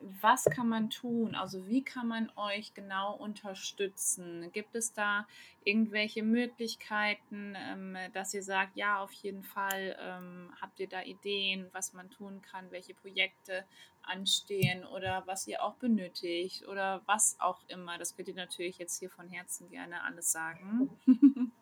[0.00, 1.34] was kann man tun?
[1.34, 4.50] Also wie kann man euch genau unterstützen?
[4.52, 5.26] Gibt es da
[5.64, 11.68] irgendwelche Möglichkeiten, ähm, dass ihr sagt, ja, auf jeden Fall ähm, habt ihr da Ideen,
[11.72, 13.64] was man tun kann, welche Projekte
[14.02, 17.98] anstehen oder was ihr auch benötigt oder was auch immer.
[17.98, 20.90] Das könnt ihr natürlich jetzt hier von Herzen gerne alles sagen.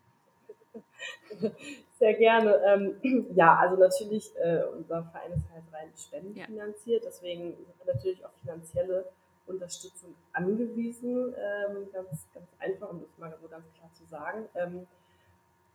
[1.98, 2.60] Sehr gerne.
[2.66, 7.08] Ähm, ja, also natürlich, äh, unser Verein ist halt rein spendenfinanziert, ja.
[7.10, 9.06] deswegen sind wir natürlich auf finanzielle
[9.46, 11.34] Unterstützung angewiesen.
[11.34, 14.48] Ähm, ganz, ganz einfach, um das mal so ganz klar zu sagen.
[14.54, 14.86] Ähm,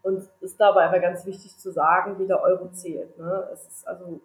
[0.03, 3.17] und es ist dabei aber ganz wichtig zu sagen, jeder Euro zählt.
[3.17, 3.49] Ne?
[3.53, 4.19] Es ist also,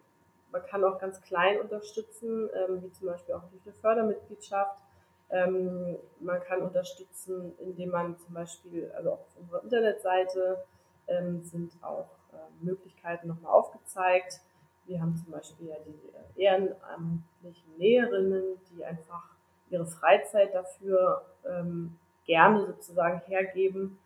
[0.51, 4.81] man kann auch ganz klein unterstützen, ähm, wie zum Beispiel auch durch eine Fördermitgliedschaft.
[5.29, 10.63] Ähm, man kann unterstützen, indem man zum Beispiel, also auf unserer Internetseite,
[11.07, 14.41] ähm, sind auch äh, Möglichkeiten nochmal aufgezeigt.
[14.85, 19.23] Wir haben zum Beispiel ja die äh, ehrenamtlichen Näherinnen, die einfach
[19.69, 23.97] ihre Freizeit dafür ähm, gerne sozusagen hergeben.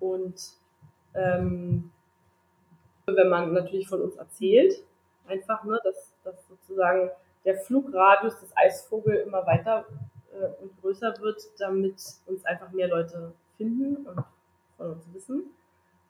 [0.00, 0.52] Und
[1.14, 1.90] ähm,
[3.06, 4.82] wenn man natürlich von uns erzählt,
[5.26, 7.10] einfach, ne, dass, dass sozusagen
[7.44, 9.86] der Flugradius des Eisvogel immer weiter
[10.32, 11.96] äh, und größer wird, damit
[12.26, 14.24] uns einfach mehr Leute finden und
[14.76, 15.44] von uns wissen.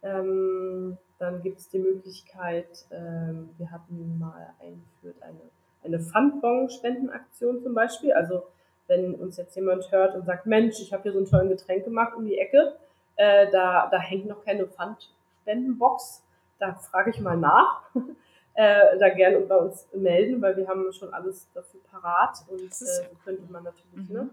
[0.03, 5.40] Ähm, dann gibt es die Möglichkeit, ähm, wir hatten mal eingeführt eine,
[5.82, 8.12] eine Pfandbon-Spendenaktion zum Beispiel.
[8.12, 8.44] Also
[8.86, 11.84] wenn uns jetzt jemand hört und sagt, Mensch, ich habe hier so einen tollen Getränk
[11.84, 12.76] gemacht um die Ecke,
[13.16, 16.22] äh, da, da hängt noch keine Pfandspendenbox,
[16.59, 17.82] da frage ich mal nach.
[18.55, 22.70] äh, da gerne bei uns melden, weil wir haben schon alles dafür parat und äh,
[22.70, 24.22] so könnte man natürlich, ne?
[24.22, 24.26] mhm.
[24.26, 24.30] ne?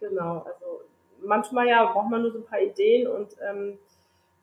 [0.00, 0.82] Genau, also
[1.22, 3.78] manchmal ja braucht man nur so ein paar Ideen und ähm,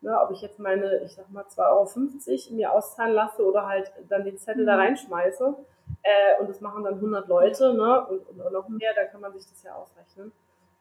[0.05, 3.91] Ne, ob ich jetzt meine, ich sag mal, 2,50 Euro mir auszahlen lasse oder halt
[4.07, 4.67] dann den Zettel mhm.
[4.67, 5.55] da reinschmeiße.
[6.03, 9.33] Äh, und das machen dann 100 Leute ne, und, und noch mehr, da kann man
[9.33, 10.31] sich das ja ausrechnen.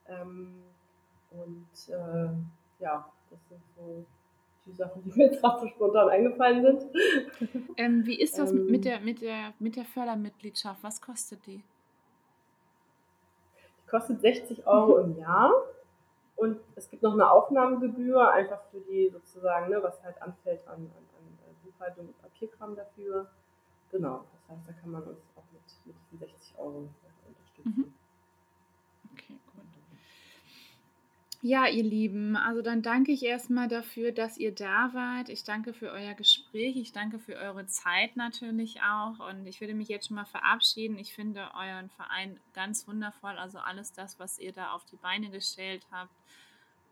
[0.07, 0.61] Ähm,
[1.31, 4.05] und äh, ja, das sind so
[4.67, 6.83] die Sachen, die mir jetzt gerade so spontan eingefallen sind.
[7.77, 10.83] Ähm, wie ist das ähm, mit, der, mit, der, mit der Fördermitgliedschaft?
[10.83, 11.63] Was kostet die?
[13.79, 15.51] Die kostet 60 Euro im Jahr.
[16.35, 20.73] Und es gibt noch eine Aufnahmegebühr, einfach für die sozusagen, ne, was halt anfällt an,
[20.73, 23.27] an, an äh, Buchhaltung und Papierkram dafür.
[23.91, 26.89] Genau, das heißt, da kann man uns auch mit, mit 60 Euro
[27.27, 27.73] unterstützen.
[27.77, 27.93] Mhm.
[31.47, 35.29] Ja, ihr Lieben, also dann danke ich erstmal dafür, dass ihr da wart.
[35.29, 36.75] Ich danke für euer Gespräch.
[36.75, 39.29] Ich danke für eure Zeit natürlich auch.
[39.29, 40.97] Und ich würde mich jetzt schon mal verabschieden.
[40.97, 43.37] Ich finde euren Verein ganz wundervoll.
[43.37, 46.15] Also alles das, was ihr da auf die Beine gestellt habt,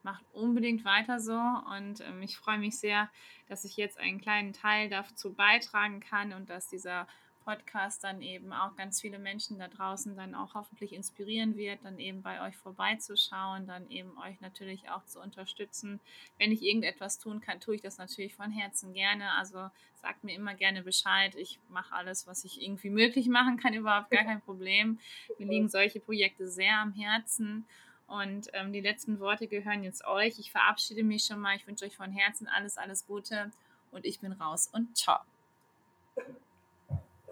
[0.04, 1.34] macht unbedingt weiter so.
[1.76, 3.10] Und ähm, ich freue mich sehr,
[3.50, 7.08] dass ich jetzt einen kleinen Teil dazu beitragen kann und dass dieser
[7.44, 12.00] Podcast dann eben auch ganz viele Menschen da draußen dann auch hoffentlich inspirieren wird, dann
[12.00, 16.00] eben bei euch vorbeizuschauen, dann eben euch natürlich auch zu unterstützen.
[16.40, 19.32] Wenn ich irgendetwas tun kann, tue ich das natürlich von Herzen gerne.
[19.34, 19.70] Also
[20.02, 21.36] sagt mir immer gerne Bescheid.
[21.36, 25.00] Ich mache alles, was ich irgendwie möglich machen kann, überhaupt gar kein Problem.
[25.38, 27.66] Mir liegen solche Projekte sehr am Herzen.
[28.08, 30.38] Und ähm, die letzten Worte gehören jetzt euch.
[30.40, 31.56] Ich verabschiede mich schon mal.
[31.56, 33.52] Ich wünsche euch von Herzen alles, alles Gute.
[33.92, 35.20] Und ich bin raus und ciao.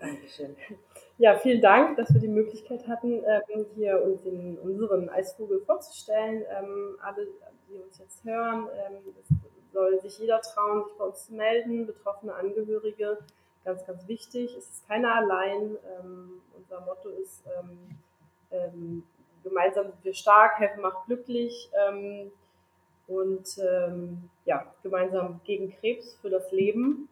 [0.02, 0.56] Dankeschön.
[1.20, 6.44] Ja, vielen Dank, dass wir die Möglichkeit hatten, ähm, hier uns den, unseren Eisvogel vorzustellen.
[6.50, 7.28] Ähm, alle,
[7.70, 9.14] die uns jetzt hören, ähm,
[9.72, 13.20] soll sich jeder trauen, sich bei uns zu melden, betroffene Angehörige.
[13.64, 14.56] Ganz, ganz wichtig.
[14.58, 15.78] Es ist keiner allein.
[16.58, 17.44] unser Motto ist,
[19.44, 21.70] gemeinsam sind wir stark, helfen macht glücklich.
[23.08, 23.58] und
[24.46, 27.08] ja, gemeinsam gegen Krebs für das Leben.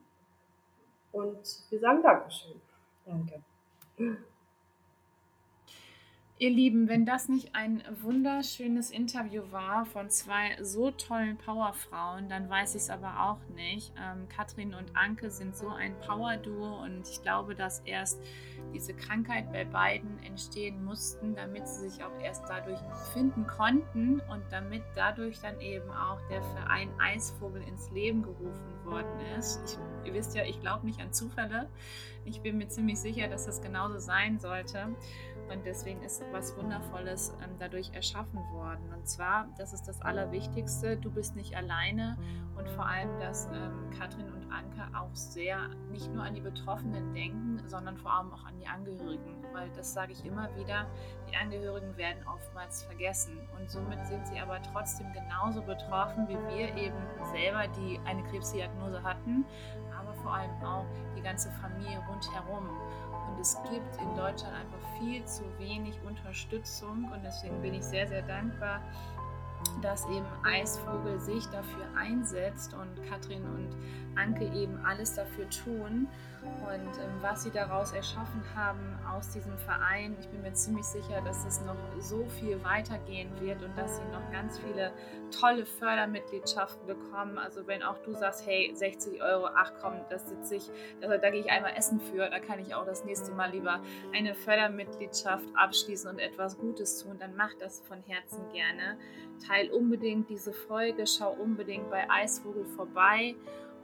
[1.11, 1.37] Und
[1.69, 2.59] wir sagen Dankeschön.
[3.10, 3.41] Danke.
[6.41, 12.49] Ihr Lieben, wenn das nicht ein wunderschönes Interview war von zwei so tollen Powerfrauen, dann
[12.49, 13.91] weiß ich es aber auch nicht.
[13.99, 18.22] Ähm, Katrin und Anke sind so ein Power-Duo und ich glaube, dass erst
[18.74, 22.80] diese Krankheit bei beiden entstehen mussten, damit sie sich auch erst dadurch
[23.14, 29.20] finden konnten und damit dadurch dann eben auch der Verein Eisvogel ins Leben gerufen worden
[29.38, 29.60] ist.
[29.66, 31.68] Ich, ihr wisst ja, ich glaube nicht an Zufälle.
[32.26, 34.95] Ich bin mir ziemlich sicher, dass das genauso sein sollte.
[35.51, 38.93] Und deswegen ist was Wundervolles ähm, dadurch erschaffen worden.
[38.93, 42.17] Und zwar, das ist das Allerwichtigste, du bist nicht alleine
[42.55, 47.13] und vor allem, dass ähm, Katrin und Anke auch sehr nicht nur an die Betroffenen
[47.13, 49.43] denken, sondern vor allem auch an die Angehörigen.
[49.53, 50.86] Weil das sage ich immer wieder,
[51.32, 53.38] die Angehörigen werden oftmals vergessen.
[53.57, 56.97] Und somit sind sie aber trotzdem genauso betroffen wie wir eben
[57.34, 59.45] selber, die eine Krebsdiagnose hatten,
[60.22, 62.70] vor allem auch die ganze Familie rundherum.
[63.28, 68.07] Und es gibt in Deutschland einfach viel zu wenig Unterstützung und deswegen bin ich sehr,
[68.07, 68.82] sehr dankbar,
[69.82, 73.76] dass eben Eisvogel sich dafür einsetzt und Katrin und
[74.15, 76.07] Anke eben alles dafür tun
[76.41, 80.15] und ähm, was sie daraus erschaffen haben aus diesem Verein.
[80.19, 84.03] Ich bin mir ziemlich sicher, dass es noch so viel weitergehen wird und dass sie
[84.05, 84.91] noch ganz viele
[85.31, 87.37] tolle Fördermitgliedschaften bekommen.
[87.37, 90.69] Also wenn auch du sagst, hey, 60 Euro, ach komm, das sitze ich,
[91.01, 93.81] da, da gehe ich einmal essen für, da kann ich auch das nächste Mal lieber
[94.15, 98.97] eine Fördermitgliedschaft abschließen und etwas Gutes tun, dann mach das von Herzen gerne.
[99.47, 103.35] Teil unbedingt diese Folge, schau unbedingt bei Eisvogel vorbei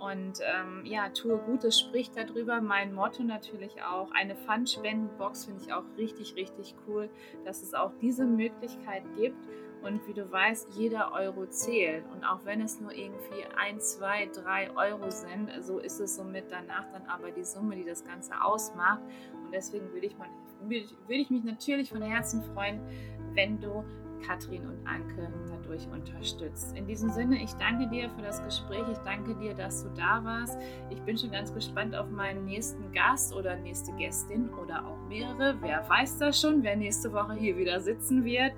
[0.06, 2.62] und ähm, ja, tue Gutes, sprich darüber.
[2.62, 4.12] Mein Motto natürlich auch.
[4.12, 7.10] Eine Pfandspendenbox finde ich auch richtig, richtig cool,
[7.44, 9.38] dass es auch diese Möglichkeit gibt.
[9.82, 12.06] Und wie du weißt, jeder Euro zählt.
[12.12, 16.46] Und auch wenn es nur irgendwie ein, zwei, drei Euro sind, so ist es somit
[16.50, 19.02] danach dann aber die Summe, die das Ganze ausmacht.
[19.44, 20.16] Und deswegen würde ich,
[20.62, 22.80] würde ich mich natürlich von Herzen freuen,
[23.34, 23.84] wenn du
[24.22, 26.76] Katrin und Anke dadurch unterstützt.
[26.76, 28.84] In diesem Sinne, ich danke dir für das Gespräch.
[28.92, 30.58] Ich danke dir, dass du da warst.
[30.90, 35.56] Ich bin schon ganz gespannt auf meinen nächsten Gast oder nächste Gästin oder auch mehrere.
[35.62, 38.54] Wer weiß das schon, wer nächste Woche hier wieder sitzen wird.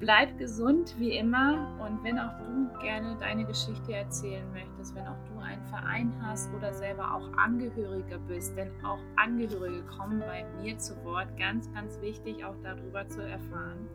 [0.00, 5.22] Bleib gesund wie immer und wenn auch du gerne deine Geschichte erzählen möchtest, wenn auch
[5.28, 5.31] du
[5.62, 10.94] einen Verein hast oder selber auch Angehöriger bist, denn auch Angehörige kommen bei mir zu
[11.04, 11.28] Wort.
[11.38, 13.88] Ganz, ganz wichtig, auch darüber zu erfahren.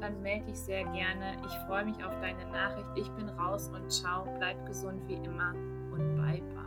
[0.00, 1.36] Dann melde dich sehr gerne.
[1.46, 2.88] Ich freue mich auf deine Nachricht.
[2.96, 4.26] Ich bin raus und ciao.
[4.38, 5.54] Bleib gesund wie immer
[5.92, 6.60] und bye bye.